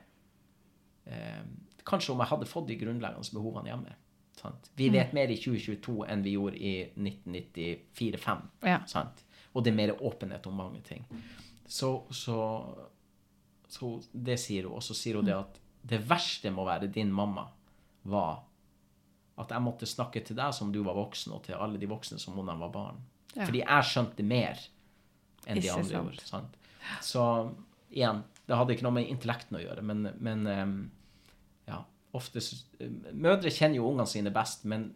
eh, 1.05 1.43
Kanskje 1.87 2.11
om 2.11 2.19
jeg 2.19 2.31
hadde 2.33 2.49
fått 2.49 2.65
de 2.67 2.75
grunnleggende 2.81 3.37
behovene 3.37 3.69
hjemme. 3.69 3.93
Sant? 4.35 4.71
Vi 4.75 4.89
vet 4.91 5.13
mer 5.15 5.31
i 5.31 5.37
2022 5.39 6.01
enn 6.11 6.25
vi 6.25 6.33
gjorde 6.33 6.57
i 6.59 6.73
1994-5. 6.97 8.41
Ja. 8.67 8.81
Og 9.53 9.63
det 9.63 9.71
er 9.71 9.77
mer 9.77 9.93
åpenhet 9.95 10.49
om 10.49 10.57
mange 10.59 10.81
ting. 10.83 11.05
Så, 11.63 11.93
så, 12.11 12.41
så 13.71 13.93
det 14.11 14.35
sier 14.43 14.67
hun. 14.67 14.81
Og 14.81 14.83
så 14.83 14.97
sier 14.97 15.21
hun 15.21 15.29
det 15.29 15.37
at 15.37 15.61
det 15.87 16.01
verste 16.09 16.51
må 16.51 16.67
være 16.67 16.91
din 16.91 17.13
mamma 17.13 17.47
var 18.09 18.43
at 19.37 19.51
jeg 19.53 19.61
måtte 19.61 19.85
snakke 19.89 20.23
til 20.25 20.37
deg 20.39 20.53
som 20.57 20.71
du 20.73 20.79
var 20.85 20.95
voksen, 20.97 21.33
og 21.35 21.43
til 21.45 21.59
alle 21.61 21.77
de 21.77 21.89
voksne 21.89 22.17
som 22.21 22.37
om 22.41 22.47
de 22.47 22.55
var 22.57 22.71
barn. 22.73 23.01
Ja. 23.35 23.43
Fordi 23.45 23.61
jeg 23.61 23.89
skjønte 23.91 24.25
mer 24.25 24.61
enn 25.45 25.59
de 25.59 25.67
Ikke 25.67 25.75
andre 25.77 25.89
sant. 25.91 25.97
gjorde. 25.99 26.25
Sant? 26.25 26.55
Så 27.05 27.25
igjen, 27.93 28.23
det 28.47 28.57
hadde 28.57 28.73
ikke 28.73 28.87
noe 28.87 28.95
med 28.97 29.11
intellekten 29.11 29.59
å 29.59 29.61
gjøre, 29.61 29.83
men, 29.85 30.07
men 30.23 30.47
ja, 31.67 31.83
ofte 32.17 32.41
Mødre 33.13 33.51
kjenner 33.53 33.77
jo 33.81 33.91
ungene 33.91 34.07
sine 34.09 34.31
best, 34.33 34.65
men 34.65 34.89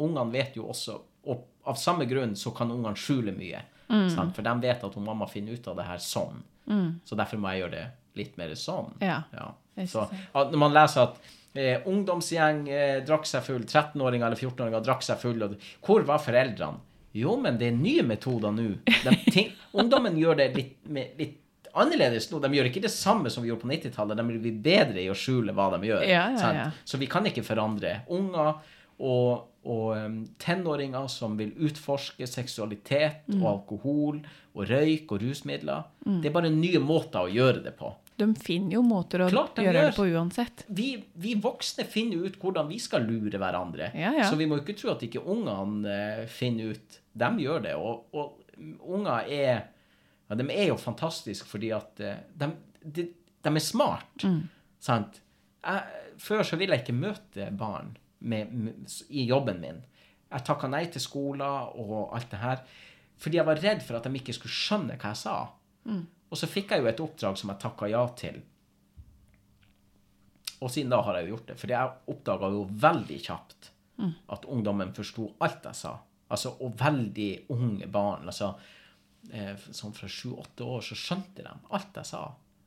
ungene 0.00 0.32
vet 0.34 0.56
jo 0.58 0.68
også 0.72 0.96
Og 1.30 1.44
av 1.68 1.76
samme 1.80 2.04
grunn 2.08 2.34
så 2.36 2.50
kan 2.56 2.70
ungene 2.72 2.96
skjule 3.00 3.32
mye. 3.36 3.60
Sant? 4.12 4.34
For 4.36 4.44
de 4.44 4.52
vet 4.60 4.82
at 4.84 4.96
hun 4.98 5.04
mamma 5.06 5.24
finner 5.30 5.56
ut 5.56 5.68
av 5.70 5.78
det 5.78 5.86
her 5.88 6.00
sånn. 6.02 6.42
Så 7.04 7.16
derfor 7.16 7.40
må 7.40 7.52
jeg 7.52 7.62
gjøre 7.64 7.76
det 7.78 7.84
litt 8.20 8.36
mer 8.40 8.52
sånn. 8.58 8.92
Ja. 9.00 9.22
Ja. 9.32 9.46
Så 9.88 10.04
når 10.34 10.60
man 10.60 10.74
leser 10.76 11.08
at 11.08 11.16
eh, 11.54 11.84
ungdomsgjeng 11.90 12.64
eh, 12.68 12.98
drakk 13.06 13.26
seg 13.30 13.44
full, 13.46 13.62
13-åringer 13.64 14.26
eller 14.26 14.40
14-åringer 14.40 14.84
drakk 14.84 15.02
seg 15.06 15.20
full, 15.22 15.42
og 15.46 15.54
hvor 15.86 16.04
var 16.08 16.18
foreldrene? 16.22 16.82
Jo, 17.14 17.36
men 17.38 17.58
det 17.60 17.68
er 17.70 17.76
nye 17.78 18.02
metoder 18.02 18.50
nå. 18.50 18.68
Ungdommen 19.78 20.16
gjør 20.18 20.38
det 20.40 20.48
litt, 20.56 20.76
med, 20.90 21.12
litt 21.18 21.68
annerledes 21.74 22.26
nå. 22.32 22.40
De 22.42 22.50
gjør 22.56 22.68
ikke 22.70 22.82
det 22.82 22.90
samme 22.90 23.30
som 23.30 23.42
vi 23.44 23.50
gjorde 23.52 23.62
på 23.66 23.70
90-tallet. 23.70 24.18
De 24.18 24.38
blir 24.42 24.56
bedre 24.64 25.02
i 25.02 25.08
å 25.10 25.14
skjule 25.18 25.54
hva 25.54 25.68
de 25.76 25.88
gjør. 25.92 26.02
Ja, 26.10 26.24
ja, 26.34 26.50
ja. 26.58 26.64
Så 26.86 26.98
vi 26.98 27.06
kan 27.10 27.26
ikke 27.30 27.44
forandre. 27.46 28.00
Unger 28.14 28.56
og, 28.98 29.46
og 29.66 29.86
um, 29.98 30.20
tenåringer 30.42 31.06
som 31.10 31.38
vil 31.38 31.54
utforske 31.66 32.26
seksualitet 32.30 33.24
Mm. 33.30 33.40
og 33.42 33.46
alkohol 33.54 34.18
og 34.54 34.66
røyk 34.68 35.10
og 35.14 35.22
rusmidler. 35.24 35.86
Det 36.04 36.28
er 36.28 36.34
bare 36.34 36.50
nye 36.52 36.78
måter 36.82 37.24
å 37.24 37.30
gjøre 37.32 37.62
det 37.64 37.72
på. 37.78 37.88
De 38.16 38.28
finner 38.38 38.76
jo 38.76 38.82
måter 38.86 39.24
å 39.24 39.28
Klart 39.32 39.56
de 39.56 39.64
gjøre 39.66 39.80
gjør. 39.80 39.88
det 39.90 39.96
på 39.96 40.04
uansett. 40.14 40.64
vi, 40.68 40.88
vi 41.18 41.34
voksne 41.42 41.86
finner 41.90 42.28
ut 42.28 42.36
hvordan 42.38 42.68
vi 42.70 42.78
skal 42.78 43.02
lure 43.08 43.40
hverandre. 43.42 43.90
Ja, 43.98 44.12
ja. 44.20 44.28
Så 44.30 44.38
vi 44.38 44.46
må 44.46 44.60
ikke 44.60 44.76
tro 44.78 44.92
at 44.92 45.02
ikke 45.02 45.24
ungene 45.24 45.90
eh, 45.90 46.22
finner 46.30 46.76
ut. 46.76 47.00
De 47.12 47.30
gjør 47.42 47.64
det. 47.66 47.74
Og, 47.74 48.14
og 48.14 48.60
unger 48.94 49.26
er 49.26 49.50
ja, 50.28 50.38
De 50.38 50.46
er 50.54 50.68
jo 50.70 50.78
fantastiske 50.78 51.48
fordi 51.50 51.72
at 51.74 52.00
eh, 52.00 52.22
de, 52.38 52.52
de, 52.84 53.08
de 53.42 53.54
er 53.54 53.66
smart. 53.66 54.22
Mm. 54.22 54.40
Sant? 54.78 55.20
Jeg, 55.64 56.06
før 56.22 56.46
så 56.46 56.56
ville 56.60 56.76
jeg 56.78 56.86
ikke 56.86 56.98
møte 57.00 57.50
barn 57.58 57.96
med, 58.20 58.54
med, 58.54 58.98
i 59.10 59.26
jobben 59.26 59.58
min. 59.60 59.82
Jeg 60.30 60.46
takka 60.46 60.70
nei 60.70 60.86
til 60.90 61.02
skoler 61.02 61.74
og 61.78 62.14
alt 62.14 62.30
det 62.30 62.42
her 62.42 62.66
fordi 63.22 63.38
jeg 63.38 63.46
var 63.46 63.60
redd 63.62 63.82
for 63.86 63.96
at 63.96 64.06
de 64.08 64.18
ikke 64.18 64.34
skulle 64.34 64.52
skjønne 64.52 64.96
hva 64.98 65.12
jeg 65.12 65.20
sa. 65.20 65.34
Og 66.34 66.40
så 66.40 66.50
fikk 66.50 66.74
jeg 66.74 66.82
jo 66.82 66.90
et 66.90 67.00
oppdrag 67.04 67.38
som 67.38 67.52
jeg 67.52 67.62
takka 67.62 67.86
ja 67.92 68.02
til. 68.18 68.40
Og 70.58 70.72
siden 70.72 70.90
da 70.90 70.98
har 71.06 71.20
jeg 71.20 71.28
jo 71.28 71.36
gjort 71.36 71.50
det. 71.52 71.56
For 71.60 71.70
jeg 71.70 72.10
oppdaga 72.10 72.50
jo 72.50 72.64
veldig 72.82 73.18
kjapt 73.22 73.70
at 74.34 74.48
ungdommen 74.50 74.90
forsto 74.96 75.28
alt 75.46 75.68
jeg 75.68 75.78
sa. 75.78 75.92
Altså, 76.34 76.56
og 76.58 76.74
veldig 76.80 77.30
unge 77.54 77.86
barn. 77.86 78.26
altså 78.26 78.54
eh, 79.30 79.54
Sånn 79.70 79.94
fra 79.94 80.08
sju-åtte 80.10 80.66
år 80.66 80.82
så 80.82 80.98
skjønte 80.98 81.44
de 81.46 81.52
alt 81.76 82.00
jeg 82.00 82.10
sa. 82.10 82.24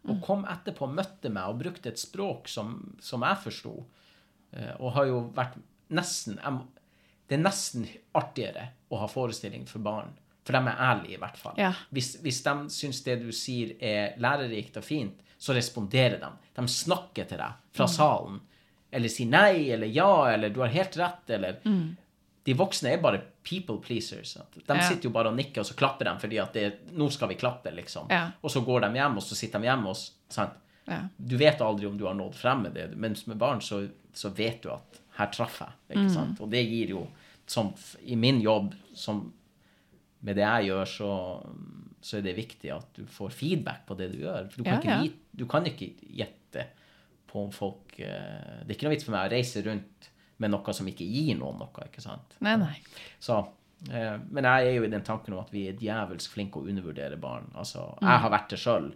Og 0.08 0.22
kom 0.24 0.46
etterpå, 0.48 0.88
møtte 0.88 1.32
meg 1.34 1.52
og 1.52 1.60
brukte 1.60 1.92
et 1.92 2.00
språk 2.00 2.48
som, 2.48 2.78
som 3.04 3.26
jeg 3.28 3.42
forsto. 3.44 3.74
Eh, 4.56 4.76
og 4.80 4.94
har 4.96 5.10
jo 5.10 5.20
vært 5.36 5.60
nesten 5.92 6.40
Det 7.28 7.36
er 7.36 7.44
nesten 7.44 7.88
artigere 8.16 8.70
å 8.88 9.02
ha 9.02 9.12
forestilling 9.12 9.68
for 9.68 9.84
barn. 9.84 10.16
For 10.48 10.56
de 10.56 10.62
er 10.72 10.80
ærlige, 10.90 11.18
i 11.18 11.22
hvert 11.22 11.38
fall. 11.42 11.58
Ja. 11.60 11.74
Hvis, 11.92 12.14
hvis 12.24 12.38
de 12.46 12.54
syns 12.72 13.02
det 13.04 13.18
du 13.26 13.32
sier 13.36 13.74
er 13.84 14.14
lærerikt 14.24 14.78
og 14.80 14.86
fint, 14.88 15.20
så 15.38 15.54
responderer 15.54 16.22
de. 16.22 16.30
De 16.56 16.64
snakker 16.72 17.28
til 17.30 17.38
deg 17.44 17.58
fra 17.76 17.86
salen. 17.92 18.40
Eller 18.96 19.12
sier 19.12 19.28
nei, 19.28 19.68
eller 19.76 19.92
ja, 19.92 20.08
eller 20.32 20.50
du 20.56 20.62
har 20.64 20.72
helt 20.74 20.96
rett, 20.98 21.30
eller 21.36 21.60
De 22.48 22.54
voksne 22.56 22.94
er 22.96 23.02
bare 23.04 23.20
people 23.44 23.76
pleasers. 23.84 24.38
De 24.56 24.62
Ja. 24.74 24.80
sitter 24.88 25.10
jo 25.10 25.12
bare 25.12 25.28
og 25.28 25.36
nikker, 25.36 25.60
og 25.60 25.66
så 25.68 25.76
klapper 25.76 26.06
de 26.08 26.14
fordi 26.22 26.38
at 26.40 26.54
det, 26.56 26.70
nå 26.96 27.10
skal 27.12 27.28
vi 27.28 27.36
klappe, 27.36 27.74
liksom. 27.76 28.08
Ja. 28.10 28.30
Og 28.42 28.50
så 28.54 28.62
går 28.64 28.86
de 28.88 28.94
hjem, 28.96 29.18
og 29.20 29.24
så 29.28 29.36
sitter 29.36 29.60
de 29.60 29.68
hjemme 29.68 29.92
hos 29.92 30.06
sant? 30.30 30.54
Ja. 30.88 31.02
Du 31.20 31.36
vet 31.38 31.60
aldri 31.62 31.86
om 31.90 31.98
du 32.00 32.06
har 32.08 32.14
nådd 32.16 32.36
frem 32.40 32.62
med 32.64 32.74
det, 32.80 32.88
mens 32.96 33.26
med 33.28 33.36
barn 33.38 33.60
så, 33.62 33.82
så 34.14 34.30
vet 34.30 34.62
du 34.64 34.72
at 34.72 35.02
her 35.18 35.28
traff 35.36 35.60
jeg. 35.60 35.76
ikke 35.98 36.14
sant? 36.14 36.40
Og 36.40 36.50
det 36.50 36.64
gir 36.70 36.88
jo, 36.96 37.08
som 37.46 37.74
i 38.06 38.16
min 38.16 38.40
jobb, 38.42 38.74
som 38.96 39.34
med 40.26 40.36
det 40.40 40.44
jeg 40.46 40.70
gjør, 40.72 40.86
så, 40.90 41.10
så 42.02 42.18
er 42.18 42.24
det 42.26 42.36
viktig 42.38 42.72
at 42.74 42.88
du 42.98 43.04
får 43.12 43.34
feedback 43.38 43.84
på 43.88 43.98
det 44.00 44.08
du 44.16 44.20
gjør. 44.24 44.48
For 44.52 44.62
du 44.62 44.64
kan, 44.66 44.82
Ja, 44.82 44.98
ikke, 45.02 45.12
ja. 45.14 45.34
du 45.42 45.46
kan 45.52 45.68
ikke 45.70 45.92
gjette 46.22 46.64
på 47.28 47.44
om 47.44 47.52
folk 47.52 47.98
eh, 48.00 48.64
Det 48.64 48.72
er 48.72 48.76
ikke 48.78 48.88
noe 48.88 48.96
vits 48.96 49.06
for 49.06 49.14
meg 49.18 49.28
å 49.28 49.34
reise 49.36 49.62
rundt 49.66 50.10
med 50.42 50.52
noe 50.54 50.74
som 50.78 50.88
ikke 50.90 51.06
gir 51.06 51.38
noen 51.38 51.58
noe. 51.60 51.86
ikke 51.90 52.02
sant? 52.02 52.36
Nei, 52.46 52.56
nei. 52.62 52.76
Så, 53.20 53.38
eh, 53.92 54.16
men 54.32 54.46
jeg 54.48 54.68
er 54.72 54.78
jo 54.78 54.86
i 54.88 54.92
den 54.94 55.04
tanken 55.06 55.34
om 55.36 55.42
at 55.44 55.52
vi 55.54 55.68
er 55.70 55.78
djevelsk 55.78 56.34
flinke 56.38 56.62
å 56.62 56.68
undervurdere 56.70 57.18
barn. 57.22 57.50
Altså, 57.58 57.88
jeg 58.02 58.24
har 58.26 58.34
vært 58.34 58.50
det 58.54 58.60
sjøl. 58.62 58.92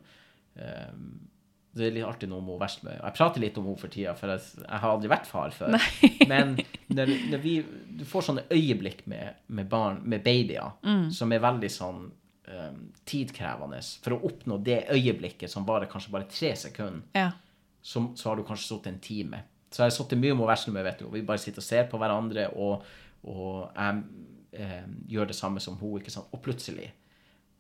Det 1.74 1.86
er 1.88 1.94
litt 1.96 2.04
artig 2.08 2.28
nå 2.28 2.40
med 2.44 2.52
hun 2.56 2.60
Veslemøy. 2.60 2.96
Jeg 2.98 3.16
prater 3.16 3.40
litt 3.44 3.58
om 3.62 3.68
henne 3.70 3.80
for 3.80 3.92
tida, 3.94 4.12
for 4.20 4.34
jeg, 4.34 4.42
jeg 4.66 4.80
har 4.84 4.90
aldri 4.92 5.12
vært 5.12 5.30
far 5.30 5.54
før. 5.56 5.78
Men 6.32 6.58
når, 6.92 7.14
når 7.32 7.44
vi, 7.44 7.54
du 8.02 8.04
får 8.08 8.26
sånne 8.28 8.44
øyeblikk 8.52 9.06
med, 9.12 9.38
med 9.56 9.70
barn, 9.72 10.02
med 10.04 10.24
babyer, 10.26 10.74
som 11.16 11.32
er 11.32 11.44
veldig 11.46 11.70
sånn 11.72 12.02
um, 12.12 12.82
tidkrevende 13.08 13.80
for 14.04 14.18
å 14.18 14.20
oppnå 14.28 14.58
det 14.68 14.82
øyeblikket 14.92 15.52
som 15.54 15.64
varer 15.68 15.88
kanskje 15.92 16.12
bare 16.12 16.28
tre 16.32 16.52
sekunder 16.60 17.08
Ja. 17.16 17.30
så, 17.82 18.04
så 18.20 18.30
har 18.34 18.36
du 18.42 18.44
kanskje 18.48 18.68
sittet 18.74 18.92
en 18.92 19.00
time. 19.08 19.44
Så 19.72 19.86
jeg 19.86 19.94
har 19.94 19.96
sittet 19.96 20.20
mye 20.20 20.36
med 20.36 20.50
Veslemøy, 20.52 20.84
vet 20.84 21.00
du, 21.00 21.06
og 21.08 21.16
vi 21.16 21.24
bare 21.24 21.40
sitter 21.40 21.64
og 21.64 21.70
ser 21.70 21.88
på 21.88 22.00
hverandre, 22.02 22.50
og, 22.60 22.84
og 23.32 23.70
jeg 23.72 24.02
eh, 24.60 24.82
gjør 25.16 25.32
det 25.32 25.38
samme 25.40 25.64
som 25.64 25.78
hun, 25.80 26.02
ikke 26.02 26.12
sant. 26.12 26.28
Og 26.36 26.44
plutselig 26.44 26.90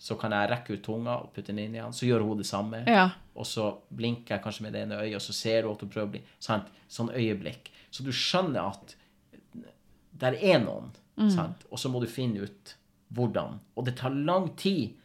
så 0.02 0.16
kan 0.18 0.34
jeg 0.34 0.50
rekke 0.50 0.74
ut 0.74 0.82
tunga 0.82 1.20
og 1.22 1.30
putte 1.36 1.52
den 1.52 1.60
inn 1.62 1.76
igjen, 1.78 1.94
så 1.94 2.08
gjør 2.08 2.24
hun 2.26 2.40
det 2.40 2.48
samme. 2.50 2.80
Ja. 2.90 3.04
Og 3.38 3.46
så 3.46 3.68
blinker 3.94 4.34
jeg 4.34 4.42
kanskje 4.42 4.66
med 4.66 4.74
det 4.74 4.82
ene 4.88 4.98
øyet, 4.98 5.20
og 5.20 5.22
så 5.22 5.36
ser 5.38 5.68
hun 5.68 5.76
at 5.76 5.84
hun 5.86 5.92
prøver 5.94 6.08
å 6.08 6.14
bli 6.16 6.22
sant? 6.42 6.72
Sånn 6.90 7.12
øyeblikk. 7.14 7.70
Så 7.94 8.06
du 8.08 8.10
skjønner 8.16 8.72
at 8.72 8.96
der 10.24 10.40
er 10.42 10.58
noen, 10.64 10.90
sant? 11.30 11.68
Og 11.70 11.78
så 11.78 11.92
må 11.94 12.02
du 12.02 12.08
finne 12.10 12.50
ut 12.50 12.74
hvordan. 13.14 13.60
Og 13.78 13.86
det 13.86 13.94
tar 14.02 14.16
lang 14.16 14.50
tid. 14.58 14.98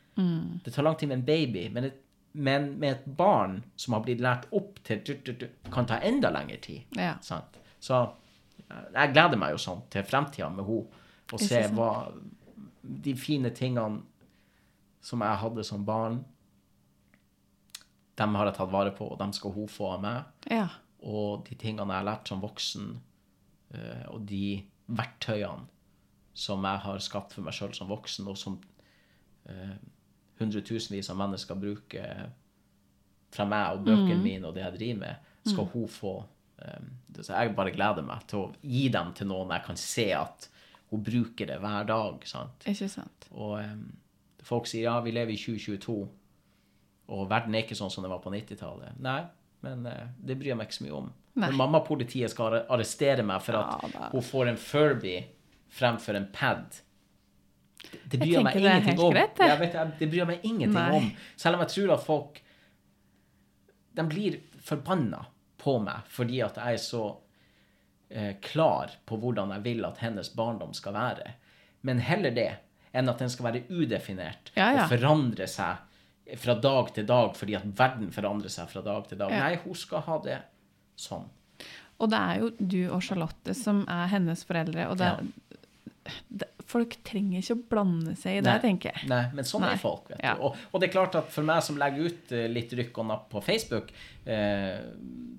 Det 0.65 0.73
tar 0.73 0.89
lang 0.89 0.97
tid 0.97 1.13
med 1.13 1.19
en 1.19 1.29
baby, 1.29 1.67
men, 1.77 1.91
et, 1.91 2.01
men 2.33 2.73
med 2.81 2.95
et 2.95 3.07
barn 3.21 3.59
som 3.77 3.99
har 3.99 4.05
blitt 4.07 4.25
lært 4.25 4.49
opp 4.57 4.81
til 4.87 5.03
det 5.05 5.51
kan 5.73 5.89
ta 5.89 6.01
enda 6.01 6.33
lengre 6.33 6.57
tid. 6.65 6.89
Ja. 6.97 7.19
Sant? 7.21 7.61
Så 7.85 8.01
eh, 8.01 8.87
jeg 8.95 9.13
gleder 9.13 9.37
meg 9.45 9.53
jo 9.53 9.61
sånn 9.61 9.85
til 9.93 10.09
fremtida 10.09 10.49
med 10.49 10.65
henne, 10.65 11.05
og 11.27 11.43
se 11.43 11.67
hva 11.77 11.91
de 12.81 13.13
fine 13.19 13.53
tingene 13.53 14.07
som 15.07 15.23
jeg 15.23 15.38
hadde 15.42 15.64
som 15.66 15.85
barn, 15.87 16.21
dem 18.16 18.35
har 18.38 18.49
jeg 18.49 18.57
tatt 18.57 18.73
vare 18.73 18.92
på, 18.97 19.07
og 19.12 19.19
dem 19.21 19.33
skal 19.37 19.53
hun 19.55 19.69
få 19.71 19.90
av 19.95 20.03
meg. 20.03 20.31
Ja. 20.51 20.69
Og 21.07 21.45
de 21.47 21.57
tingene 21.61 21.92
jeg 21.92 22.01
har 22.01 22.09
lært 22.09 22.31
som 22.31 22.40
voksen, 22.42 22.95
eh, 23.77 24.07
og 24.11 24.25
de 24.27 24.62
verktøyene 24.87 25.69
som 26.37 26.64
jeg 26.69 26.83
har 26.85 26.99
skapt 27.05 27.37
for 27.37 27.45
meg 27.45 27.55
sjøl 27.57 27.75
som 27.77 27.88
voksen, 27.92 28.27
og 28.29 28.38
som 28.40 28.57
eh, 29.49 29.77
hundretusenvis 30.40 31.11
av 31.12 31.21
mennesker 31.21 31.61
bruker 31.61 32.27
fra 33.37 33.47
meg 33.49 33.77
og 33.77 33.87
bøkene 33.87 34.19
mine 34.23 34.49
og 34.49 34.57
det 34.57 34.64
jeg 34.64 34.77
driver 34.79 35.01
med, 35.05 35.31
skal 35.47 35.69
hun 35.73 35.87
få. 35.92 36.14
eh, 36.64 36.90
så 37.21 37.37
jeg 37.37 37.55
bare 37.57 37.73
gleder 37.77 38.05
meg 38.05 38.27
til 38.29 38.42
å 38.42 38.51
gi 38.62 38.88
dem 38.92 39.12
til 39.16 39.31
noen 39.31 39.55
jeg 39.55 39.66
kan 39.69 39.81
se 39.81 40.09
at 40.16 40.49
hun 40.90 41.03
bruker 41.05 41.47
det 41.53 41.61
hver 41.61 41.87
dag. 41.88 42.27
sant? 42.29 42.66
Ikke 42.66 42.88
sant. 42.88 43.29
Og 43.33 43.61
folk 44.47 44.69
sier 44.71 44.87
ja, 44.89 44.97
vi 45.03 45.13
lever 45.15 45.35
i 45.35 45.39
2022, 45.41 45.97
og 47.17 47.29
verden 47.31 47.55
er 47.55 47.65
ikke 47.67 47.77
sånn 47.79 47.91
som 47.93 48.05
den 48.07 48.13
var 48.15 48.23
på 48.25 48.31
90-tallet. 48.35 48.97
Nei, 49.03 49.21
men 49.67 49.87
eh, 49.91 50.09
det 50.23 50.37
bryr 50.39 50.53
jeg 50.55 50.59
meg 50.61 50.69
ikke 50.71 50.79
så 50.81 50.87
mye 50.87 50.99
om. 51.01 51.13
Nei. 51.37 51.51
Når 51.51 51.59
mammapolitiet 51.61 52.33
skal 52.33 52.61
arrestere 52.65 53.25
meg 53.27 53.43
for 53.45 53.59
at 53.61 53.91
Ja, 53.93 54.07
hun 54.15 54.25
får 54.25 54.51
en 54.55 54.57
Furby 54.61 55.17
fremfor 55.77 56.17
en 56.17 56.31
pad 56.33 56.79
det, 57.87 57.99
det 58.09 58.19
bryr 58.23 58.31
Jeg 58.31 58.39
jeg 58.39 58.45
meg 58.47 58.55
det 58.57 58.63
ingenting 58.65 59.01
om. 59.05 59.13
greit, 59.13 59.35
det. 59.37 59.49
Jeg 59.51 59.59
vet, 59.61 59.75
jeg, 59.77 59.91
det 59.99 60.09
bryr 60.11 60.21
jeg 60.23 60.29
meg 60.31 60.47
ingenting 60.49 60.79
Nei. 60.79 60.97
om. 60.97 61.11
Selv 61.39 61.59
om 61.59 61.65
jeg 61.67 61.73
tror 61.75 61.93
at 61.95 62.07
folk 62.07 62.41
De 64.01 64.05
blir 64.09 64.39
forbanna 64.65 65.21
på 65.61 65.77
meg 65.85 66.09
fordi 66.13 66.41
at 66.47 66.57
jeg 66.63 66.79
er 66.79 66.83
så 66.83 67.03
eh, 68.11 68.33
klar 68.43 68.97
på 69.07 69.19
hvordan 69.23 69.53
jeg 69.59 69.65
vil 69.69 69.85
at 69.89 70.01
hennes 70.03 70.33
barndom 70.37 70.73
skal 70.77 70.97
være. 70.97 71.35
Men 71.87 72.01
heller 72.03 72.33
det 72.35 72.49
enn 72.97 73.13
at 73.13 73.23
den 73.23 73.33
skal 73.33 73.51
være 73.51 73.65
udefinert 73.71 74.53
Ja, 74.57 74.71
ja. 74.73 74.85
og 74.87 74.93
forandre 74.95 75.47
seg 75.51 76.37
fra 76.41 76.57
dag 76.59 76.91
til 76.97 77.07
dag 77.07 77.37
fordi 77.39 77.55
at 77.59 77.67
verden 77.79 78.11
forandrer 78.15 78.51
seg 78.51 78.69
fra 78.73 78.83
dag 78.83 79.07
til 79.11 79.21
dag. 79.21 79.31
Ja. 79.31 79.45
Nei, 79.47 79.61
hun 79.63 79.77
skal 79.79 80.03
ha 80.09 80.19
det 80.25 80.41
sånn. 80.99 81.29
Og 82.03 82.11
det 82.13 82.19
er 82.19 82.41
jo 82.43 82.51
du 82.59 82.81
og 82.93 83.01
Charlotte 83.05 83.55
som 83.57 83.85
er 83.89 84.11
hennes 84.13 84.43
foreldre, 84.45 84.89
og 84.91 84.99
det, 85.01 85.13
det, 86.29 86.49
folk 86.69 86.99
trenger 87.07 87.41
ikke 87.41 87.57
å 87.57 87.63
blande 87.71 88.13
seg 88.21 88.41
i 88.41 88.43
det, 88.43 88.51
Nei. 88.51 88.59
tenker 88.65 88.91
jeg. 88.93 89.09
Nei, 89.09 89.23
men 89.39 89.49
sånn 89.49 89.65
Nei. 89.65 89.71
er 89.77 89.81
folk. 89.81 90.11
vet 90.11 90.21
du. 90.21 90.43
Og, 90.45 90.59
og 90.73 90.83
det 90.83 90.91
er 90.91 90.93
klart 90.93 91.17
at 91.23 91.31
for 91.33 91.47
meg 91.49 91.63
som 91.65 91.79
legger 91.81 92.11
ut 92.11 92.35
eh, 92.37 92.49
litt 92.53 92.75
rykk 92.77 93.01
og 93.01 93.09
napp 93.13 93.27
på 93.33 93.41
Facebook, 93.47 93.95
eh, 94.29 94.83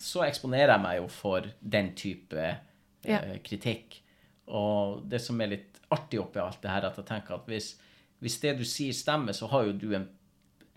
så 0.01 0.25
eksponerer 0.25 0.73
jeg 0.73 0.85
meg 0.87 0.97
jo 1.01 1.07
for 1.13 1.45
den 1.77 1.91
type 1.99 2.47
eh, 2.47 3.37
kritikk. 3.45 3.99
Og 4.47 5.03
det 5.11 5.19
som 5.21 5.37
er 5.43 5.53
litt 5.57 5.76
artig 5.91 6.19
oppi 6.21 6.39
alt 6.43 6.61
det 6.61 6.69
her, 6.71 6.83
er 6.83 6.89
at 6.91 6.97
jeg 7.01 7.05
tenker 7.07 7.35
at 7.37 7.45
hvis, 7.49 7.71
hvis 8.19 8.39
det 8.43 8.57
du 8.59 8.63
sier 8.67 8.93
stemmer, 8.93 9.33
så 9.37 9.47
har 9.51 9.67
jo 9.69 9.75
du 9.79 9.89
en 9.95 10.07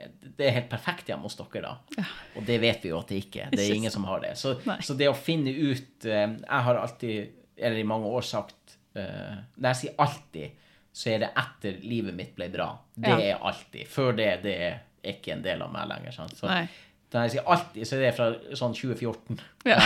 det 0.01 0.47
er 0.47 0.55
helt 0.55 0.71
perfekt 0.71 1.11
hjemme 1.11 1.27
hos 1.29 1.35
dere, 1.37 1.61
da. 1.61 2.05
Og 2.39 2.45
det 2.49 2.55
vet 2.63 2.81
vi 2.87 2.89
jo 2.89 2.97
at 3.03 3.11
det 3.13 3.19
ikke. 3.21 3.51
Det 3.53 3.61
er 3.67 3.75
ingen 3.75 3.93
som 3.93 4.07
har 4.09 4.23
det. 4.23 4.31
Så, 4.41 4.55
så 4.81 4.95
det 4.97 5.11
å 5.11 5.17
finne 5.19 5.53
ut 5.53 6.07
eh, 6.09 6.23
Jeg 6.41 6.65
har 6.67 6.79
alltid, 6.81 7.35
eller 7.61 7.77
i 7.83 7.85
mange 7.85 8.09
år, 8.09 8.25
sagt 8.25 8.79
eh, 8.97 9.35
Når 9.59 9.67
jeg 9.69 9.79
sier 9.83 9.99
alltid, 10.01 10.55
så 10.97 11.11
er 11.13 11.21
det 11.27 11.29
etter 11.43 11.77
livet 11.85 12.17
mitt 12.17 12.33
ble 12.39 12.49
bra. 12.49 12.71
Det 12.97 13.13
Ja. 13.13 13.19
er 13.35 13.45
alltid. 13.51 13.85
Før 13.93 14.17
det, 14.17 14.31
det 14.47 14.55
er 14.71 14.81
ikke 15.13 15.35
en 15.37 15.45
del 15.45 15.61
av 15.67 15.75
meg 15.77 15.91
lenger. 15.93 16.17
Sant? 16.17 16.33
Så 16.41 16.49
Nei. 16.49 16.65
når 17.13 17.27
jeg 17.29 17.35
sier 17.37 17.53
alltid, 17.59 17.85
så 17.91 17.99
er 17.99 18.07
det 18.07 18.15
fra 18.17 18.31
sånn 18.57 18.79
2014. 18.81 19.45
Ja. 19.69 19.77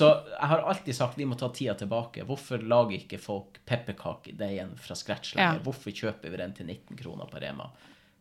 Så 0.00 0.08
jeg 0.32 0.48
har 0.52 0.64
alltid 0.72 0.96
sagt 0.96 1.18
vi 1.20 1.26
må 1.28 1.36
ta 1.40 1.50
tida 1.54 1.74
tilbake. 1.78 2.24
Hvorfor 2.28 2.62
lager 2.64 2.96
ikke 2.98 3.20
folk 3.20 3.60
pepperkakedeigen 3.68 4.72
fra 4.80 4.96
scratch 4.98 5.34
lenger? 5.36 5.60
Ja. 5.60 5.64
Hvorfor 5.66 5.92
kjøper 5.94 6.32
vi 6.32 6.40
den 6.40 6.56
til 6.56 6.66
19 6.72 6.96
kroner 7.02 7.28
på 7.30 7.42
Rema? 7.42 7.68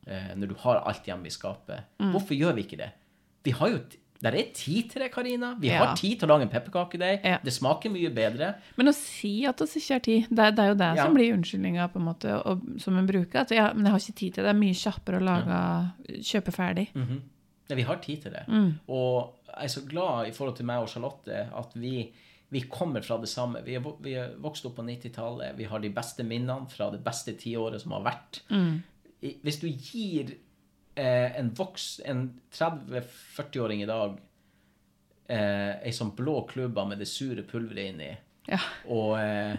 Eh, 0.09 0.33
når 0.35 0.51
du 0.51 0.55
har 0.65 0.81
alt 0.89 1.07
hjemme 1.07 1.27
i 1.29 1.33
skapet. 1.33 1.87
Mm. 2.01 2.11
Hvorfor 2.15 2.35
gjør 2.37 2.55
vi 2.57 2.67
ikke 2.67 2.79
det? 2.83 2.91
Vi 3.47 3.51
har 3.55 3.73
jo 3.75 3.79
der 4.19 4.35
er 4.35 4.49
tid 4.51 4.89
til 4.91 4.99
det, 4.99 5.13
Karina. 5.13 5.53
Vi 5.61 5.69
Ja. 5.69 5.77
har 5.85 5.95
tid 5.95 6.19
til 6.19 6.27
å 6.27 6.33
lage 6.33 6.41
en 6.43 6.49
pepperkakedeig. 6.51 7.21
Ja. 7.23 7.37
Det 7.41 7.53
smaker 7.55 7.89
mye 7.89 8.09
bedre. 8.13 8.49
Men 8.75 8.87
å 8.87 8.93
si 8.93 9.45
at 9.47 9.61
vi 9.61 9.79
ikke 9.79 9.93
har 9.95 9.99
tid, 10.03 10.25
det, 10.29 10.47
det 10.57 10.59
er 10.59 10.67
jo 10.67 10.73
det 10.81 10.89
Ja. 10.97 11.05
som 11.05 11.13
blir 11.15 11.33
unnskyldninga 11.37 11.85
som 12.81 12.97
en 12.97 13.07
bruker. 13.07 13.39
At 13.39 13.51
ja, 13.51 13.71
men 13.73 13.85
jeg 13.85 13.91
har 13.93 13.99
ikke 13.99 14.15
tid 14.19 14.33
til 14.33 14.43
det. 14.43 14.49
Det 14.49 14.55
er 14.55 14.59
mye 14.59 14.75
kjappere 14.75 15.21
å 15.21 15.23
lage, 15.23 16.19
kjøpe 16.19 16.51
ferdig. 16.51 16.87
Nei, 17.69 17.75
vi 17.77 17.85
har 17.85 17.99
tid 18.01 18.23
til 18.25 18.33
det. 18.33 18.43
Mm. 18.49 18.69
Og 18.89 19.35
jeg 19.49 19.67
er 19.67 19.73
så 19.75 19.83
glad 19.85 20.27
i 20.29 20.33
forhold 20.33 20.57
til 20.57 20.65
meg 20.69 20.81
og 20.83 20.89
Charlotte 20.89 21.43
at 21.61 21.73
vi, 21.77 22.07
vi 22.49 22.61
kommer 22.71 23.03
fra 23.05 23.17
det 23.21 23.29
samme. 23.29 23.61
Vi 23.65 23.75
er, 23.77 23.83
vi 24.01 24.15
er 24.17 24.31
vokst 24.41 24.65
opp 24.65 24.77
på 24.79 24.85
90-tallet. 24.87 25.53
Vi 25.59 25.67
har 25.69 25.83
de 25.83 25.91
beste 25.93 26.25
minnene 26.25 26.69
fra 26.73 26.87
det 26.93 27.01
beste 27.05 27.35
tiåret 27.37 27.81
som 27.83 27.93
har 27.97 28.05
vært. 28.07 28.41
Mm. 28.49 28.79
Hvis 29.43 29.59
du 29.61 29.67
gir 29.69 30.33
eh, 30.95 31.37
en 31.37 31.51
voks, 31.57 31.99
en 32.09 32.25
30-40-åring 32.55 33.83
i 33.83 33.89
dag 33.89 34.17
eh, 35.29 35.77
ei 35.85 35.93
sånn 35.95 36.13
blå 36.17 36.41
klubba 36.49 36.85
med 36.89 37.01
det 37.03 37.09
sure 37.11 37.43
pulveret 37.47 37.93
inni, 37.93 38.09
Ja. 38.49 38.57
og, 38.89 39.11
eh, 39.19 39.57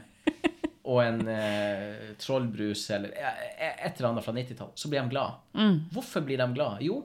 og 0.91 0.99
en 1.05 1.21
eh, 1.31 2.11
trollbrus 2.19 2.89
eller 2.97 3.13
et 3.15 3.93
eller 4.01 4.09
annet 4.11 4.25
fra 4.27 4.35
90-tallet, 4.35 4.75
så 4.81 4.91
blir 4.91 5.03
de 5.05 5.13
glad. 5.15 5.39
Mm. 5.55 5.77
Hvorfor 5.95 6.25
blir 6.27 6.41
de 6.41 6.49
glad? 6.57 6.81
Jo, 6.83 7.03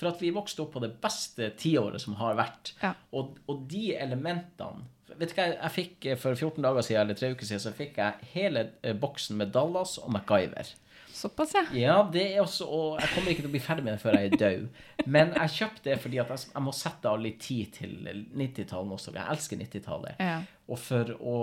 for 0.00 0.10
at 0.10 0.22
vi 0.22 0.32
vokste 0.34 0.64
opp 0.64 0.72
på 0.74 0.82
det 0.82 0.94
beste 1.02 1.50
tiåret 1.60 2.02
som 2.02 2.16
har 2.20 2.38
vært. 2.38 2.72
Ja. 2.80 2.94
Og, 3.16 3.36
og 3.50 3.66
de 3.70 3.92
elementene 3.98 4.88
Vet 5.20 5.32
du 5.34 5.40
hva, 5.40 5.48
jeg 5.50 5.74
fikk 5.74 6.06
eh, 6.06 6.16
for 6.16 6.38
14 6.38 6.62
dager 6.64 6.84
siden, 6.86 7.02
eller 7.02 7.16
tre 7.18 7.32
uker 7.34 7.44
siden, 7.44 7.60
så 7.60 7.72
fikk 7.76 7.98
jeg 8.00 8.28
hele 8.30 8.62
eh, 8.86 8.94
boksen 8.96 9.36
med 9.36 9.50
Dallas 9.52 9.96
og 10.00 10.12
MacGyver. 10.14 10.70
Såpass, 11.12 11.52
ja. 11.54 11.64
Ja, 11.76 11.96
det 12.12 12.22
er 12.30 12.40
også, 12.40 12.64
og 12.64 13.00
jeg 13.02 13.10
kommer 13.12 13.32
ikke 13.32 13.42
til 13.42 13.50
å 13.50 13.52
bli 13.52 13.60
ferdig 13.60 13.84
med 13.84 13.96
det 13.96 14.00
før 14.00 14.16
jeg 14.16 14.30
er 14.30 14.38
død. 14.40 14.78
Men 15.10 15.34
jeg 15.34 15.54
kjøpte 15.56 15.84
det 15.90 15.96
fordi 16.00 16.20
at 16.22 16.30
jeg, 16.32 16.44
jeg 16.54 16.64
må 16.64 16.72
sette 16.76 17.10
av 17.10 17.20
litt 17.20 17.40
tid 17.42 17.74
til 17.74 17.96
90-tallet 18.08 18.96
også. 18.96 19.12
Jeg 19.18 19.34
elsker 19.34 19.60
90-tallet. 19.60 20.22
Ja. 20.22 20.38
Og 20.70 20.80
for 20.80 21.12
å 21.18 21.36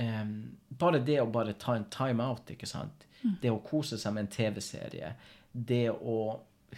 um, 0.00 0.34
Bare 0.80 1.02
det 1.04 1.20
å 1.22 1.28
bare 1.30 1.54
ta 1.60 1.76
en 1.76 1.86
time 1.92 2.24
out, 2.24 2.50
ikke 2.50 2.66
sant. 2.70 3.06
Det 3.42 3.50
å 3.50 3.62
kose 3.66 3.98
seg 4.00 4.14
med 4.14 4.26
en 4.26 4.32
TV-serie. 4.34 5.12
Det 5.52 5.88
å 5.90 6.18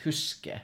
huske. 0.04 0.60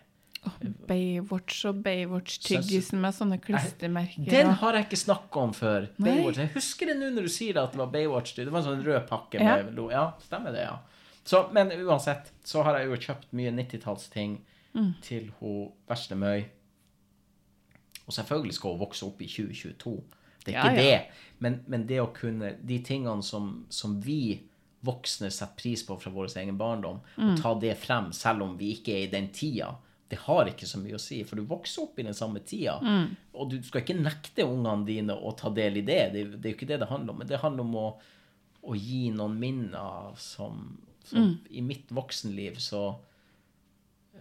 Baywatch 0.87 1.65
og 1.67 1.81
Baywatch-tyggisen 1.83 3.01
med 3.03 3.15
sånne 3.17 3.39
klistremerker. 3.43 4.29
Den 4.31 4.53
har 4.61 4.77
jeg 4.79 4.87
ikke 4.87 5.01
snakka 5.01 5.41
om 5.43 5.55
før. 5.57 5.89
Baywatch. 5.99 6.39
Jeg 6.39 6.53
husker 6.55 6.87
det 6.93 6.97
nå 7.01 7.09
når 7.17 7.27
du 7.27 7.33
sier 7.35 7.59
at 7.63 7.73
det 7.75 7.81
var 7.81 7.91
Baywatch. 7.91 8.37
Det 8.39 8.47
var 8.53 8.61
en 8.63 8.69
sånn 8.69 8.85
rød 8.87 9.09
pakke 9.09 9.41
Ja. 9.43 9.57
med 9.63 9.75
lo- 9.75 9.91
Ja, 9.91 10.13
stemmer 10.23 10.53
det, 10.55 10.63
ja. 10.69 10.79
Så, 11.27 11.49
men 11.53 11.73
uansett 11.73 12.31
så 12.45 12.63
har 12.63 12.79
jeg 12.79 12.87
jo 12.89 12.97
kjøpt 12.97 13.33
mye 13.33 13.51
90-tallsting 13.51 14.39
Mm. 14.77 14.93
til 15.03 15.33
hun 15.41 15.73
vesle 15.89 16.15
Møy. 16.17 16.45
Og 18.07 18.13
selvfølgelig 18.15 18.55
skal 18.55 18.71
hun 18.71 18.79
vokse 18.81 19.07
opp 19.07 19.21
i 19.23 19.27
2022. 19.27 20.03
Det 20.45 20.55
er 20.55 20.59
Ja, 20.59 20.71
ikke 20.71 20.83
ja. 20.85 20.99
det. 20.99 21.07
Men, 21.41 21.65
men 21.67 21.87
det 21.87 21.99
å 22.01 22.13
kunne 22.15 22.55
De 22.65 22.79
tingene 22.79 23.23
som, 23.25 23.67
som 23.71 24.01
vi 24.01 24.43
voksne 24.85 25.31
setter 25.31 25.55
pris 25.57 25.83
på 25.87 25.97
fra 26.01 26.11
vår 26.13 26.37
egen 26.37 26.59
barndom, 26.59 27.01
Mm. 27.17 27.31
og 27.33 27.41
ta 27.43 27.55
det 27.61 27.77
frem 27.79 28.13
selv 28.13 28.43
om 28.43 28.57
vi 28.59 28.75
ikke 28.77 28.93
er 28.95 29.03
i 29.07 29.11
den 29.11 29.29
tida, 29.33 29.75
det 30.09 30.19
har 30.19 30.47
ikke 30.47 30.67
så 30.67 30.79
mye 30.79 30.95
å 30.95 31.01
si. 31.01 31.23
For 31.25 31.35
du 31.37 31.43
vokser 31.43 31.83
opp 31.83 31.99
i 31.99 32.03
den 32.07 32.15
samme 32.15 32.39
tida. 32.47 32.77
Mm. 32.83 33.17
Og 33.35 33.51
du 33.51 33.57
skal 33.63 33.81
ikke 33.83 33.97
nekte 34.01 34.45
ungene 34.47 34.87
dine 34.87 35.17
å 35.17 35.33
ta 35.37 35.51
del 35.51 35.77
i 35.79 35.83
det. 35.83 36.13
Det, 36.13 36.25
det 36.41 36.45
er 36.47 36.53
jo 36.53 36.59
ikke 36.61 36.69
det 36.71 36.79
det 36.85 36.89
handler 36.89 37.11
om. 37.13 37.19
Men 37.19 37.27
det 37.27 37.41
handler 37.43 37.65
om 37.67 37.75
å, 37.75 37.87
å 38.63 38.77
gi 38.79 39.11
noen 39.11 39.35
minner 39.41 40.15
som, 40.17 40.79
som 41.05 41.19
Mm. 41.19 41.35
I 41.51 41.61
mitt 41.63 41.91
voksenliv 41.91 42.57
så 42.63 42.85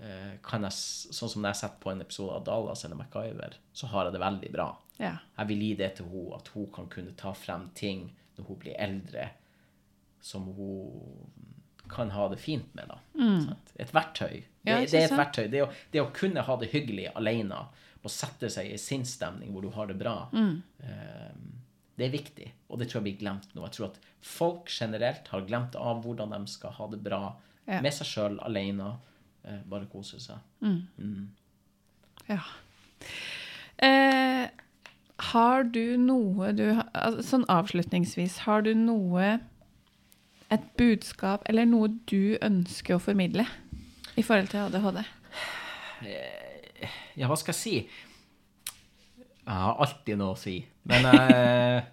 eh, 0.01 0.35
kan 0.43 0.65
jeg, 0.65 0.71
sånn 1.13 1.29
som 1.31 1.41
når 1.43 1.53
jeg 1.53 1.61
setter 1.61 1.81
på 1.85 1.91
en 1.93 2.01
episode 2.03 2.35
av 2.39 2.43
Dallas 2.47 2.83
eller 2.85 2.99
MacGyver, 2.99 3.55
så 3.73 3.87
har 3.93 4.05
jeg 4.09 4.13
det 4.17 4.23
veldig 4.25 4.51
bra. 4.53 4.67
Ja. 4.97 5.15
Jeg 5.37 5.47
vil 5.51 5.63
gi 5.67 5.73
det 5.79 5.91
til 5.97 6.09
henne, 6.11 6.35
at 6.39 6.51
hun 6.55 6.67
kan 6.75 6.87
kunne 6.91 7.15
ta 7.19 7.33
frem 7.37 7.69
ting 7.77 8.07
når 8.37 8.47
hun 8.49 8.59
blir 8.61 8.75
eldre, 8.81 9.29
som 10.25 10.47
hun 10.57 11.29
kan 11.91 12.09
ha 12.15 12.27
det 12.31 12.39
fint 12.41 12.71
med. 12.75 12.87
da. 12.89 12.97
Mm. 13.19 13.51
Et 13.79 13.91
verktøy. 13.93 14.41
Det, 14.41 14.45
Mm. 14.65 14.71
Ja, 14.71 14.79
det 14.89 14.93
er 14.97 15.03
et 15.05 15.11
verktøy. 15.19 15.47
Det 15.53 15.59
å, 15.61 15.67
det 15.93 16.01
å 16.01 16.07
kunne 16.13 16.41
ha 16.41 16.55
det 16.57 16.71
hyggelig 16.71 17.11
alene 17.15 17.59
og 18.05 18.09
sette 18.09 18.49
seg 18.49 18.71
i 18.73 18.77
sinnsstemning 18.81 19.51
hvor 19.53 19.61
du 19.61 19.69
har 19.75 19.85
det 19.87 19.97
bra, 19.99 20.27
Mm. 20.33 20.63
eh, 20.81 21.35
det 21.97 22.05
er 22.07 22.11
viktig. 22.17 22.47
Og 22.69 22.79
det 22.79 22.87
tror 22.89 23.03
jeg 23.03 23.05
blir 23.07 23.19
glemt 23.21 23.53
nå. 23.55 23.61
Jeg 23.67 23.71
tror 23.77 23.85
at 23.91 23.99
folk 24.21 24.69
generelt 24.73 25.27
har 25.29 25.45
glemt 25.45 25.75
av 25.77 26.01
hvordan 26.03 26.33
de 26.33 26.47
skal 26.51 26.71
ha 26.71 26.87
det 26.87 27.03
bra 27.05 27.35
Ja. 27.67 27.81
med 27.81 27.93
seg 27.93 28.07
sjøl, 28.07 28.39
alene. 28.41 28.97
Eh, 29.45 29.61
bare 29.69 29.85
kose 29.85 30.17
seg. 30.19 30.37
Ja. 32.27 32.41
Eh, 33.77 34.47
har 35.17 35.63
du 35.63 35.97
noe 35.97 36.51
du 36.55 36.63
altså, 36.93 37.21
Sånn 37.23 37.45
avslutningsvis, 37.51 38.39
har 38.47 38.61
du 38.65 38.73
noe 38.73 39.39
Et 40.55 40.65
budskap 40.79 41.45
eller 41.51 41.67
noe 41.67 41.91
du 42.07 42.37
ønsker 42.39 42.95
å 42.95 43.01
formidle 43.03 43.43
i 44.15 44.23
forhold 44.23 44.51
til 44.53 44.63
ADHD? 44.63 45.01
Ja, 47.15 47.27
hva 47.27 47.37
skal 47.39 47.55
jeg 47.55 47.59
si? 47.59 47.75
Jeg 49.45 49.57
har 49.61 49.81
alltid 49.83 50.19
noe 50.19 50.35
å 50.35 50.39
si. 50.39 50.55
Men 50.89 51.07
eh, 51.11 51.89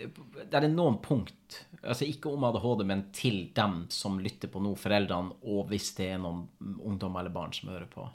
det 0.00 0.56
er 0.56 0.66
noen 0.72 0.98
punkt, 1.04 1.60
altså 1.82 2.08
ikke 2.08 2.32
om 2.32 2.46
ADHD, 2.48 2.84
men 2.88 3.04
til 3.16 3.42
dem 3.56 3.84
som 3.92 4.18
lytter 4.22 4.50
på 4.52 4.62
nå, 4.62 4.72
foreldrene, 4.80 5.36
og 5.52 5.68
hvis 5.70 5.92
det 5.98 6.08
er 6.14 6.22
noen 6.22 6.46
ungdom 6.80 7.18
eller 7.20 7.34
barn 7.34 7.52
som 7.56 7.72
hører 7.72 7.88
på. 7.90 8.08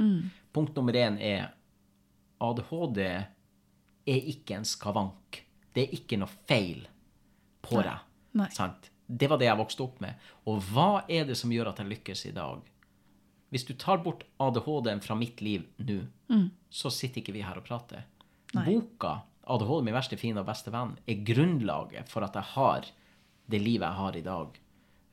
Punkt 0.55 0.75
nummer 0.77 0.97
én 0.99 1.19
er 1.21 1.51
ADHD 2.43 3.01
er 3.05 4.27
ikke 4.33 4.59
en 4.59 4.67
skavank. 4.67 5.41
Det 5.75 5.85
er 5.85 5.95
ikke 5.97 6.19
noe 6.21 6.31
feil 6.47 6.85
på 7.65 7.79
deg. 7.81 8.03
Nei. 8.39 8.49
Sant? 8.55 8.91
Det 9.07 9.27
var 9.29 9.37
det 9.37 9.45
jeg 9.49 9.57
vokste 9.59 9.83
opp 9.85 9.99
med. 10.01 10.15
Og 10.49 10.61
hva 10.71 11.03
er 11.09 11.25
det 11.29 11.35
som 11.37 11.51
gjør 11.53 11.69
at 11.73 11.77
jeg 11.83 11.87
lykkes 11.91 12.25
i 12.25 12.31
dag? 12.35 12.61
Hvis 13.53 13.65
du 13.67 13.73
tar 13.77 13.97
bort 14.03 14.23
ADHD-en 14.41 15.01
fra 15.05 15.15
mitt 15.15 15.41
liv 15.45 15.63
nå, 15.77 15.99
så 16.73 16.89
sitter 16.91 17.21
ikke 17.21 17.33
vi 17.35 17.43
her 17.45 17.57
og 17.57 17.63
prater. 17.67 18.03
Boka 18.65 19.21
'ADHD 19.45 19.83
min 19.85 19.93
verste 19.93 20.17
fiende 20.17 20.41
og 20.41 20.47
beste 20.47 20.71
venn' 20.73 20.95
er 21.07 21.19
grunnlaget 21.23 22.09
for 22.09 22.23
at 22.25 22.33
jeg 22.33 22.43
har 22.55 22.85
det 23.51 23.59
livet 23.61 23.85
jeg 23.85 23.93
har 23.99 24.15
i 24.17 24.21
dag. 24.21 24.59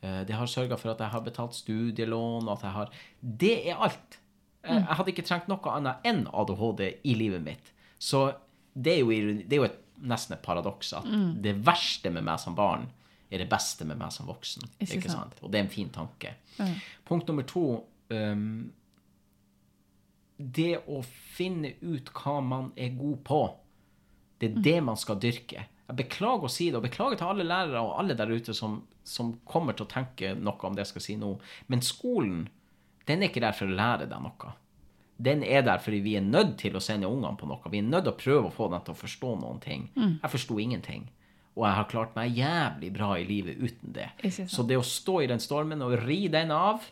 Eh, 0.02 0.24
Det 0.24 0.34
har 0.34 0.46
sørga 0.46 0.78
for 0.78 0.90
at 0.90 0.98
jeg 1.00 1.10
har 1.10 1.20
betalt 1.20 1.54
studielån, 1.54 2.48
og 2.48 2.52
at 2.58 2.62
jeg 2.62 2.70
har 2.72 2.90
Det 3.20 3.68
er 3.68 3.76
alt. 3.76 4.18
Jeg, 4.64 4.76
jeg 4.78 4.96
hadde 4.96 5.08
ikke 5.12 5.26
trengt 5.26 5.48
noe 5.48 5.58
annet 5.76 5.96
enn 6.04 6.26
ADHD 6.32 6.80
i 7.04 7.14
livet 7.14 7.42
mitt. 7.42 7.72
Så 7.98 8.34
det 8.74 8.94
er 8.94 9.00
jo, 9.00 9.08
det 9.10 9.52
er 9.52 9.56
jo 9.56 9.64
et, 9.64 9.78
nesten 10.00 10.32
et 10.36 10.42
paradoks 10.42 10.92
at 10.94 11.04
det 11.42 11.56
verste 11.66 12.10
med 12.10 12.24
meg 12.24 12.40
som 12.40 12.54
barn 12.54 12.88
er 13.32 13.40
det 13.40 13.48
beste 13.50 13.86
med 13.88 13.98
meg 14.00 14.12
som 14.12 14.28
voksen. 14.28 14.66
Ikke 14.78 14.98
Ikke, 14.98 15.10
sant? 15.10 15.32
sant? 15.32 15.42
Og 15.42 15.52
det 15.52 15.60
er 15.60 15.64
en 15.66 15.72
fin 15.72 15.90
tanke. 15.92 16.34
Punkt 17.08 17.28
nummer 17.30 17.46
to 17.48 17.64
um, 18.12 18.72
Det 20.36 20.72
å 20.90 21.00
finne 21.36 21.74
ut 21.80 22.10
hva 22.18 22.40
man 22.44 22.72
er 22.76 22.96
god 22.98 23.20
på. 23.24 23.42
Det 24.42 24.50
er 24.50 24.64
det 24.64 24.78
man 24.84 24.98
skal 24.98 25.20
dyrke. 25.22 25.68
Jeg 25.86 25.98
beklager 25.98 26.48
å 26.48 26.50
si 26.50 26.70
det, 26.70 26.78
og 26.80 26.86
beklager 26.86 27.20
til 27.20 27.30
alle 27.30 27.44
lærere 27.46 27.82
og 27.84 27.94
alle 28.00 28.16
der 28.18 28.30
ute 28.32 28.54
som, 28.56 28.80
som 29.04 29.34
kommer 29.48 29.76
til 29.76 29.86
å 29.86 29.92
tenke 29.92 30.32
noe 30.34 30.66
om 30.66 30.74
det 30.74 30.86
jeg 30.86 30.92
skal 30.94 31.04
si 31.04 31.16
nå. 31.20 31.36
Men 31.70 31.84
skolen, 31.84 32.46
den 33.06 33.22
er 33.22 33.30
ikke 33.30 33.42
der 33.44 33.56
for 33.56 33.70
å 33.70 33.76
lære 33.78 34.08
deg 34.10 34.22
noe. 34.24 34.52
Den 35.22 35.44
er 35.46 35.62
der 35.62 35.78
fordi 35.78 36.00
vi 36.02 36.16
er 36.18 36.24
nødt 36.26 36.56
til 36.58 36.74
å 36.74 36.82
sende 36.82 37.06
ungene 37.06 37.36
på 37.38 37.46
noe. 37.46 37.70
Vi 37.70 37.78
er 37.78 37.86
nødt 37.86 38.08
til 38.08 38.14
å 38.14 38.18
prøve 38.18 38.48
å 38.48 38.54
få 38.54 38.68
dem 38.72 38.82
til 38.82 38.96
å 38.96 39.00
forstå 39.02 39.34
noen 39.44 39.60
ting. 39.62 39.84
Jeg 40.24 40.32
forsto 40.32 40.58
ingenting. 40.58 41.04
Og 41.54 41.66
jeg 41.66 41.76
har 41.76 41.88
klart 41.90 42.14
meg 42.16 42.36
jævlig 42.38 42.92
bra 42.94 43.10
i 43.20 43.24
livet 43.28 43.58
uten 43.60 43.92
det. 43.92 44.08
Så 44.48 44.64
det 44.64 44.78
å 44.80 44.84
stå 44.86 45.18
i 45.22 45.26
den 45.28 45.40
stormen 45.42 45.82
og 45.84 45.98
ri 46.06 46.22
den 46.32 46.50
av, 46.50 46.86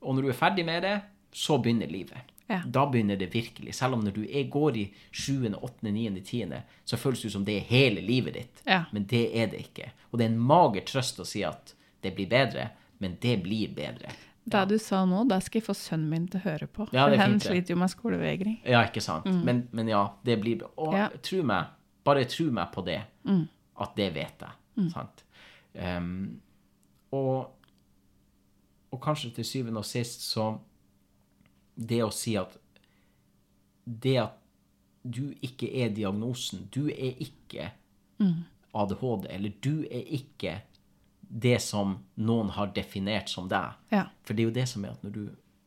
og 0.00 0.14
når 0.14 0.22
du 0.22 0.28
er 0.30 0.38
ferdig 0.38 0.64
med 0.68 0.82
det, 0.86 1.00
så 1.34 1.58
begynner 1.62 1.90
livet. 1.90 2.30
Ja. 2.50 2.60
Da 2.66 2.84
begynner 2.90 3.18
det 3.18 3.28
virkelig. 3.34 3.74
Selv 3.78 3.94
om 3.94 4.00
når 4.06 4.14
du 4.16 4.22
er, 4.26 4.46
går 4.50 4.76
i 4.78 4.84
7., 5.14 5.52
8., 5.54 5.90
9., 5.90 6.22
10., 6.26 6.54
så 6.84 6.98
føles 6.98 7.20
det 7.22 7.30
som 7.34 7.44
det 7.46 7.58
er 7.60 7.66
hele 7.70 8.00
livet 8.02 8.34
ditt. 8.34 8.62
Ja. 8.66 8.84
Men 8.94 9.04
det 9.10 9.24
er 9.38 9.50
det 9.52 9.60
ikke. 9.68 9.90
Og 10.10 10.18
det 10.18 10.26
er 10.26 10.32
en 10.32 10.40
mager 10.50 10.86
trøst 10.86 11.20
å 11.22 11.26
si 11.28 11.44
at 11.46 11.74
det 12.02 12.14
blir 12.16 12.26
bedre, 12.30 12.70
men 12.98 13.14
det 13.22 13.36
blir 13.44 13.70
bedre. 13.74 14.10
Det 14.50 14.64
du 14.70 14.78
sa 14.82 15.04
nå, 15.06 15.22
det 15.30 15.42
skal 15.46 15.60
jeg 15.60 15.66
få 15.68 15.76
sønnen 15.78 16.10
min 16.10 16.26
til 16.30 16.40
å 16.40 16.46
høre 16.48 16.66
på. 16.66 16.88
Ja, 16.96 17.04
for 17.06 17.20
han 17.20 17.38
sliter 17.42 17.74
jo 17.74 17.78
med 17.78 17.92
skolevegring. 17.92 18.56
Ja, 18.66 18.82
ikke 18.88 19.02
sant? 19.04 19.28
Men, 19.46 19.66
men 19.76 19.90
ja, 19.92 20.06
det 20.26 20.38
blir 20.42 20.64
Og 20.76 20.90
Mm. 20.94 20.98
Ja. 20.98 21.08
tro 21.22 21.42
meg, 21.46 21.66
bare 22.04 22.24
tro 22.24 22.50
meg 22.50 22.72
på 22.74 22.82
det, 22.86 23.02
at 23.80 23.96
det 23.96 24.10
vet 24.14 24.44
jeg. 24.44 24.56
Mm. 24.76 24.88
Sant? 24.92 25.24
Um, 25.74 26.40
og, 27.14 27.50
og 28.90 29.02
kanskje 29.02 29.30
til 29.36 29.46
syvende 29.46 29.82
og 29.82 29.86
sist 29.86 30.24
så 30.26 30.48
Det 31.74 32.00
å 32.02 32.10
si 32.12 32.34
at 32.36 32.56
det 33.84 34.16
at 34.20 34.34
du 35.02 35.30
ikke 35.42 35.70
er 35.80 35.94
diagnosen, 35.96 36.66
du 36.74 36.90
er 36.90 37.16
ikke 37.22 37.70
Mm. 38.20 38.44
ADHD, 38.72 39.26
eller 39.30 39.52
du 39.60 39.84
er 39.90 40.04
ikke 40.14 40.60
det 41.20 41.56
som 41.62 41.94
noen 42.20 42.50
har 42.54 42.72
definert 42.76 43.30
som 43.32 43.48
deg. 43.48 43.78
Ja. 43.90 44.04
For 44.26 44.36
det 44.36 44.44
er 44.44 44.50
jo 44.50 44.56
det 44.58 44.66
som 44.68 44.84
er 44.84 44.92
at 44.92 45.04
når 45.06 45.14
du, 45.14 45.22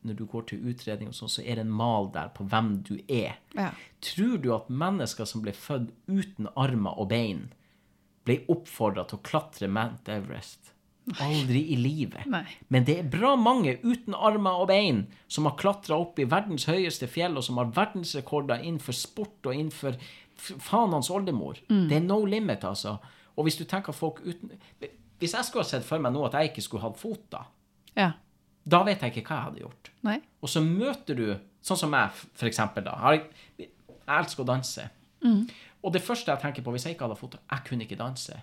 når 0.06 0.18
du 0.18 0.24
går 0.30 0.46
til 0.48 0.68
utredning, 0.70 1.10
og 1.10 1.16
sånn, 1.18 1.32
så 1.32 1.42
er 1.42 1.58
det 1.58 1.64
en 1.66 1.74
mal 1.74 2.10
der 2.14 2.30
på 2.36 2.46
hvem 2.48 2.76
du 2.86 2.94
er. 3.08 3.40
Ja. 3.56 3.72
Tror 4.04 4.38
du 4.38 4.50
at 4.54 4.70
mennesker 4.70 5.28
som 5.28 5.42
ble 5.44 5.52
født 5.56 5.90
uten 6.06 6.48
armer 6.54 7.00
og 7.00 7.10
bein, 7.12 7.48
ble 8.24 8.40
oppfordra 8.52 9.04
til 9.08 9.20
å 9.20 9.24
klatre 9.24 9.68
Mount 9.70 10.08
Everest? 10.12 10.74
Aldri 11.20 11.60
i 11.74 11.76
livet. 11.76 12.24
Nei. 12.32 12.46
Men 12.72 12.86
det 12.88 12.96
er 13.02 13.08
bra 13.12 13.34
mange 13.36 13.76
uten 13.82 14.14
armer 14.16 14.62
og 14.62 14.70
bein 14.70 15.02
som 15.28 15.44
har 15.44 15.58
klatra 15.60 15.98
opp 16.00 16.20
i 16.20 16.24
verdens 16.28 16.64
høyeste 16.70 17.08
fjell, 17.12 17.36
og 17.36 17.44
som 17.44 17.60
har 17.60 17.74
verdensrekorder 17.76 18.64
innenfor 18.64 18.96
sport 18.96 19.50
og 19.50 19.52
innenfor 19.52 19.98
faen 20.40 20.96
hans 20.96 21.12
oldemor. 21.12 21.60
Mm. 21.68 21.84
Det 21.90 21.98
er 21.98 22.06
no 22.06 22.22
limit, 22.24 22.64
altså. 22.64 22.96
Og 23.36 23.44
hvis 23.44 23.60
du 23.60 23.64
tenker 23.68 23.92
folk 23.96 24.20
uten 24.22 24.52
Hvis 25.18 25.32
jeg 25.34 25.46
skulle 25.46 25.64
ha 25.64 25.68
sett 25.68 25.86
for 25.86 26.02
meg 26.02 26.12
nå 26.14 26.22
at 26.26 26.36
jeg 26.38 26.52
ikke 26.52 26.64
skulle 26.64 26.84
hatt 26.84 26.98
fot, 27.00 27.22
da, 27.32 27.44
ja. 27.96 28.10
da 28.64 28.80
vet 28.86 29.02
jeg 29.02 29.14
ikke 29.14 29.28
hva 29.28 29.36
jeg 29.36 29.46
hadde 29.48 29.62
gjort. 29.62 29.90
Nei. 30.08 30.16
Og 30.42 30.50
så 30.50 30.60
møter 30.64 31.16
du, 31.18 31.28
sånn 31.64 31.80
som 31.80 31.94
jeg, 31.96 32.24
for 32.34 32.50
eksempel, 32.50 32.84
da. 32.88 32.96
Jeg, 33.12 33.46
jeg 33.60 33.70
elsker 34.18 34.44
å 34.44 34.48
danse. 34.48 34.88
Og 35.84 35.92
det 35.92 36.00
første 36.02 36.32
jeg 36.32 36.40
tenker 36.40 36.64
på 36.64 36.72
hvis 36.72 36.86
jeg 36.88 36.94
ikke 36.96 37.04
hadde 37.06 37.18
fot, 37.20 37.36
jeg 37.50 37.64
kunne 37.68 37.84
ikke 37.84 37.98
danse. 38.00 38.38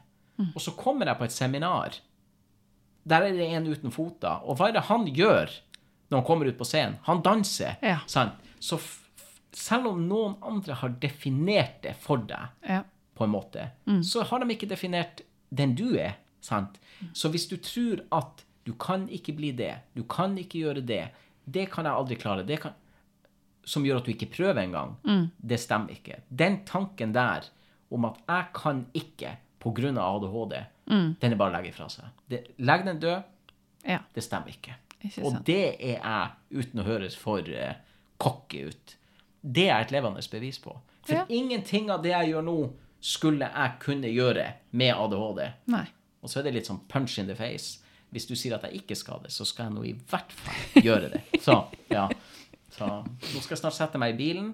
Og 0.56 0.62
så 0.62 0.72
kommer 0.78 1.06
jeg 1.10 1.18
på 1.20 1.26
et 1.28 1.34
seminar. 1.34 1.96
Der 3.10 3.22
er 3.26 3.34
det 3.34 3.48
en 3.56 3.68
uten 3.70 3.92
foter. 3.94 4.42
Og 4.46 4.58
hva 4.58 4.70
er 4.70 4.76
det 4.78 4.84
han 4.88 5.06
gjør 5.10 5.50
når 6.12 6.18
han 6.20 6.26
kommer 6.28 6.50
ut 6.50 6.58
på 6.58 6.66
scenen? 6.68 6.98
Han 7.08 7.22
danser. 7.26 7.76
Ja. 7.82 8.00
Sant? 8.10 8.34
Så 8.62 8.78
selv 9.58 9.88
om 9.92 10.02
noen 10.10 10.36
andre 10.46 10.78
har 10.80 10.94
definert 11.02 11.82
det 11.84 11.96
for 12.00 12.18
deg, 12.30 12.50
Ja. 12.68 12.84
på 13.16 13.24
en 13.26 13.34
måte, 13.34 13.70
så 14.04 14.24
har 14.24 14.40
de 14.40 14.54
ikke 14.56 14.70
definert 14.70 15.22
den 15.54 15.76
du 15.76 15.96
er. 15.98 16.14
sant? 16.42 16.80
Så 17.14 17.30
hvis 17.30 17.48
du 17.48 17.58
tror 17.58 18.00
at 18.12 18.44
du 18.66 18.74
kan 18.74 19.08
ikke 19.10 19.34
bli 19.36 19.52
det, 19.52 19.76
du 19.96 20.04
kan 20.04 20.38
ikke 20.38 20.58
gjøre 20.64 20.82
det, 20.86 21.10
det 21.46 21.70
kan 21.72 21.86
jeg 21.86 21.94
aldri 21.94 22.16
klare, 22.16 22.44
det 22.48 22.60
kan, 22.62 22.72
som 23.64 23.86
gjør 23.86 24.00
at 24.02 24.08
du 24.08 24.12
ikke 24.14 24.30
prøver 24.34 24.62
engang, 24.64 24.96
det 25.38 25.60
stemmer 25.62 25.94
ikke. 25.94 26.22
Den 26.30 26.62
tanken 26.66 27.14
der 27.14 27.46
om 27.92 28.06
at 28.08 28.18
jeg 28.28 28.46
kan 28.58 28.86
ikke 28.98 29.36
pga. 29.62 29.92
ADHD, 30.02 30.56
den 31.22 31.34
er 31.34 31.38
bare 31.38 31.52
å 31.52 31.56
legge 31.60 31.74
fra 31.76 31.86
seg. 31.92 32.08
Det, 32.28 32.40
legg 32.58 32.86
den 32.88 33.00
død, 33.00 33.22
ja. 33.86 34.00
det 34.16 34.24
stemmer 34.26 34.50
ikke. 34.50 34.74
Ikke 35.02 35.24
Og 35.26 35.38
det 35.46 35.60
er 35.82 36.00
jeg, 36.00 36.32
uten 36.54 36.82
å 36.82 36.86
høres 36.86 37.16
for 37.18 37.46
uh, 37.46 37.74
cocky 38.22 38.64
ut, 38.72 38.96
det 39.42 39.68
er 39.70 39.82
et 39.86 39.94
levende 39.94 40.22
bevis 40.32 40.58
på. 40.62 40.74
For 41.06 41.16
Ja. 41.16 41.26
ingenting 41.30 41.90
av 41.92 42.02
det 42.04 42.12
jeg 42.14 42.34
gjør 42.34 42.44
nå, 42.46 42.58
skulle 43.02 43.48
jeg 43.50 43.78
kunne 43.82 44.10
gjøre 44.14 44.48
med 44.78 44.94
ADHD. 44.94 45.46
Nei. 45.74 45.86
Og 46.22 46.30
så 46.30 46.40
er 46.40 46.44
det 46.44 46.54
litt 46.60 46.70
sånn 46.70 46.84
punch 46.88 47.18
in 47.18 47.26
the 47.30 47.36
face. 47.36 47.80
Hvis 48.12 48.28
du 48.30 48.36
sier 48.36 48.54
at 48.58 48.66
jeg 48.68 48.82
ikke 48.84 48.96
skal 49.00 49.22
det, 49.24 49.32
så 49.34 49.46
skal 49.48 49.70
jeg 49.70 49.74
nå 49.78 49.86
i 49.90 49.94
hvert 50.12 50.34
fall 50.36 50.84
gjøre 50.88 51.10
det. 51.16 51.22
Så, 51.42 51.56
ja. 51.90 52.08
Så 52.82 53.36
nå 53.36 53.42
skal 53.44 53.56
jeg 53.56 53.62
snart 53.62 53.78
sette 53.78 54.02
meg 54.02 54.16
i 54.16 54.18
bilen 54.20 54.52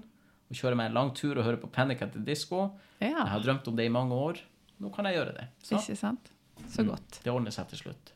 og 0.47 0.55
kjøre 0.55 0.77
meg 0.79 0.89
en 0.91 0.97
lang 0.99 1.13
tur 1.15 1.37
og 1.39 1.43
høre 1.47 1.59
på 1.61 1.69
Panic 1.71 2.01
at 2.05 2.13
the 2.15 2.23
Disco. 2.23 2.65
Jeg 3.03 3.13
har 3.15 3.43
drømt 3.43 3.67
om 3.67 3.75
det 3.77 3.87
i 3.87 3.93
mange 3.93 4.15
år. 4.15 4.39
Nå 4.83 4.91
kan 4.93 5.07
jeg 5.09 5.17
gjøre 5.19 5.33
det. 5.37 5.47
Så 5.63 5.79
ikke 5.79 5.97
sant? 5.99 6.29
Så 6.71 6.83
godt. 6.87 7.19
det 7.23 7.31
ordner 7.31 7.53
seg 7.53 7.67
til 7.71 7.81
slutt. 7.85 8.13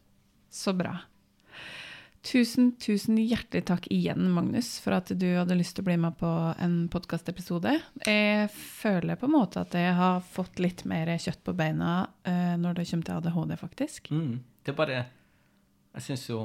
Så 0.52 0.74
bra. 0.76 0.98
Tusen, 2.22 2.76
tusen 2.78 3.18
hjertelig 3.18 3.64
takk 3.66 3.88
igjen, 3.90 4.28
Magnus, 4.30 4.76
for 4.84 4.94
at 4.94 5.10
du 5.18 5.26
hadde 5.40 5.56
lyst 5.58 5.74
til 5.74 5.82
å 5.82 5.88
bli 5.88 5.96
med 6.04 6.14
på 6.20 6.30
en 6.62 6.76
podkastepisode. 6.94 7.72
Jeg 8.06 8.52
føler 8.54 9.18
på 9.18 9.26
en 9.26 9.34
måte 9.34 9.64
at 9.64 9.74
jeg 9.74 9.96
har 9.98 10.20
fått 10.22 10.62
litt 10.62 10.84
mer 10.90 11.10
kjøtt 11.18 11.42
på 11.48 11.56
beina 11.58 11.96
uh, 12.28 12.54
når 12.62 12.78
det 12.78 12.86
kommer 12.92 13.08
til 13.10 13.18
ADHD, 13.18 13.56
faktisk. 13.58 14.12
Mm. 14.14 14.36
Det 14.62 14.70
er 14.76 14.78
bare 14.78 15.00
Jeg 15.96 16.04
syns 16.06 16.28
jo 16.30 16.44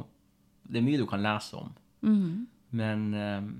Det 0.64 0.81
er 0.81 0.87
mye 0.87 0.98
du 1.02 1.05
kan 1.07 1.20
lese 1.22 1.59
om, 1.61 1.74
Mhm. 2.07 2.46
Men 2.70 3.14
um, 3.14 3.50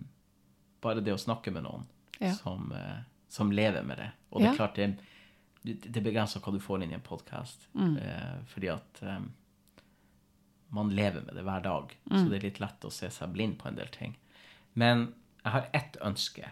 bare 0.83 1.01
det 1.01 1.12
å 1.14 1.19
snakke 1.21 1.51
med 1.53 1.62
noen 1.64 1.87
Ja. 2.21 2.33
som, 2.35 2.73
uh, 2.73 3.03
som 3.29 3.51
lever 3.53 3.83
med 3.85 3.99
det 3.99 4.11
Og 4.31 4.40
det 4.40 4.49
er 4.51 4.57
klart, 4.57 4.75
det, 4.77 4.97
det 5.92 6.03
begrenser 6.03 6.40
hva 6.40 6.53
du 6.53 6.59
får 6.61 6.83
inn 6.83 6.90
i 6.92 6.95
en 6.95 7.01
podkast. 7.01 7.69
Mm. 7.75 7.97
fordi 8.47 8.69
at 8.69 9.01
um, 9.03 9.33
man 10.69 10.90
lever 10.90 11.21
med 11.27 11.35
det 11.35 11.42
hver 11.47 11.62
dag, 11.62 11.97
Mm. 12.11 12.19
så 12.25 12.29
det 12.31 12.37
er 12.37 12.47
litt 12.49 12.61
lett 12.61 12.85
å 12.85 12.90
se 12.92 13.09
seg 13.11 13.33
blind 13.33 13.59
på 13.59 13.69
en 13.69 13.75
del 13.77 13.88
ting. 13.88 14.16
Men 14.75 15.14
jeg 15.45 15.53
har 15.53 15.69
ett 15.73 15.97
ønske, 16.03 16.51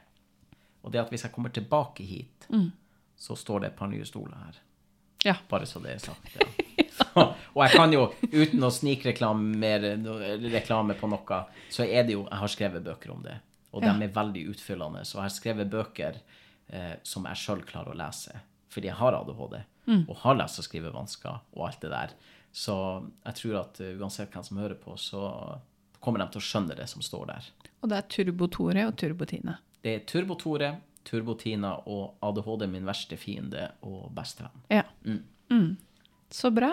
og 0.82 0.92
det 0.92 0.98
er 0.98 1.04
at 1.04 1.10
hvis 1.10 1.22
jeg 1.24 1.32
kommer 1.32 1.50
tilbake 1.50 2.02
hit, 2.04 2.46
så 3.16 3.36
står 3.36 3.60
det 3.60 3.66
et 3.72 3.76
par 3.76 3.88
nye 3.88 4.04
stoler 4.04 4.36
her. 4.36 4.54
Mm. 4.58 5.24
Ja. 5.24 5.34
Bare 5.48 5.66
så 5.66 5.80
det 5.82 5.94
er 5.94 5.98
sagt. 5.98 6.36
Ja. 6.40 6.83
Og 7.54 7.60
jeg 7.64 7.72
kan 7.76 7.92
jo, 7.94 8.04
uten 8.32 8.62
å 8.66 8.70
snikreklame 8.70 9.70
reklame 10.54 10.94
på 10.98 11.08
noe, 11.10 11.40
så 11.70 11.84
er 11.86 12.04
det 12.06 12.14
jo 12.16 12.24
Jeg 12.28 12.38
har 12.40 12.52
skrevet 12.52 12.84
bøker 12.86 13.10
om 13.14 13.22
det, 13.22 13.36
og 13.72 13.82
Ja. 13.82 13.92
de 13.92 14.04
er 14.06 14.12
veldig 14.14 14.44
utfyllende. 14.54 15.04
Så 15.04 15.18
jeg 15.18 15.22
har 15.28 15.34
skrevet 15.34 15.70
bøker 15.70 16.20
eh, 16.70 16.94
som 17.02 17.24
jeg 17.28 17.36
sjøl 17.36 17.62
klarer 17.66 17.92
å 17.94 17.98
lese, 17.98 18.40
fordi 18.70 18.88
jeg 18.88 18.96
har 18.96 19.12
ADHD 19.18 19.64
og 20.08 20.16
har 20.22 20.34
lese- 20.38 20.62
og 20.62 20.64
skrivevansker 20.64 21.40
og 21.56 21.66
alt 21.66 21.80
det 21.80 21.90
der. 21.90 22.10
Så 22.54 22.74
jeg 23.26 23.34
tror 23.34 23.60
at 23.60 23.80
eh, 23.80 23.96
uansett 24.00 24.30
hvem 24.32 24.44
som 24.46 24.56
hører 24.62 24.78
på, 24.80 24.94
så 24.96 25.58
kommer 26.00 26.18
de 26.22 26.28
til 26.32 26.40
å 26.40 26.44
skjønne 26.46 26.76
det 26.78 26.88
som 26.88 27.02
står 27.02 27.26
der. 27.26 27.50
Og 27.82 27.88
det 27.90 27.98
er 27.98 28.08
Turbo-Tore 28.08 28.86
og 28.88 28.96
Turbo-Tine. 28.96 29.58
Det 29.84 29.94
er 29.98 30.04
Turbo-Tore, 30.08 30.70
Turbo-Tina 31.04 31.74
og 31.86 32.14
ADHD 32.24 32.66
min 32.70 32.86
verste 32.88 33.16
fiende 33.20 33.70
og 33.84 34.06
bestevenn. 34.16 34.62
Ja. 34.72 34.84
Mm. 35.04 35.76
Så 36.30 36.50
bra. 36.54 36.72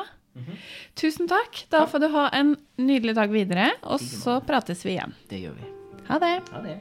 Tusen 0.96 1.28
takk. 1.28 1.66
Da 1.70 1.84
får 1.88 2.00
du 2.00 2.08
ha 2.14 2.30
en 2.30 2.56
nydelig 2.80 3.16
dag 3.16 3.32
videre, 3.34 3.72
og 3.84 4.00
så 4.00 4.40
prates 4.48 4.86
vi 4.86 4.96
igjen. 4.96 5.14
Det 5.30 5.42
gjør 5.44 5.58
vi. 5.60 5.72
Ha 6.08 6.20
det. 6.24 6.36
Ha 6.54 6.62
det. 6.66 6.78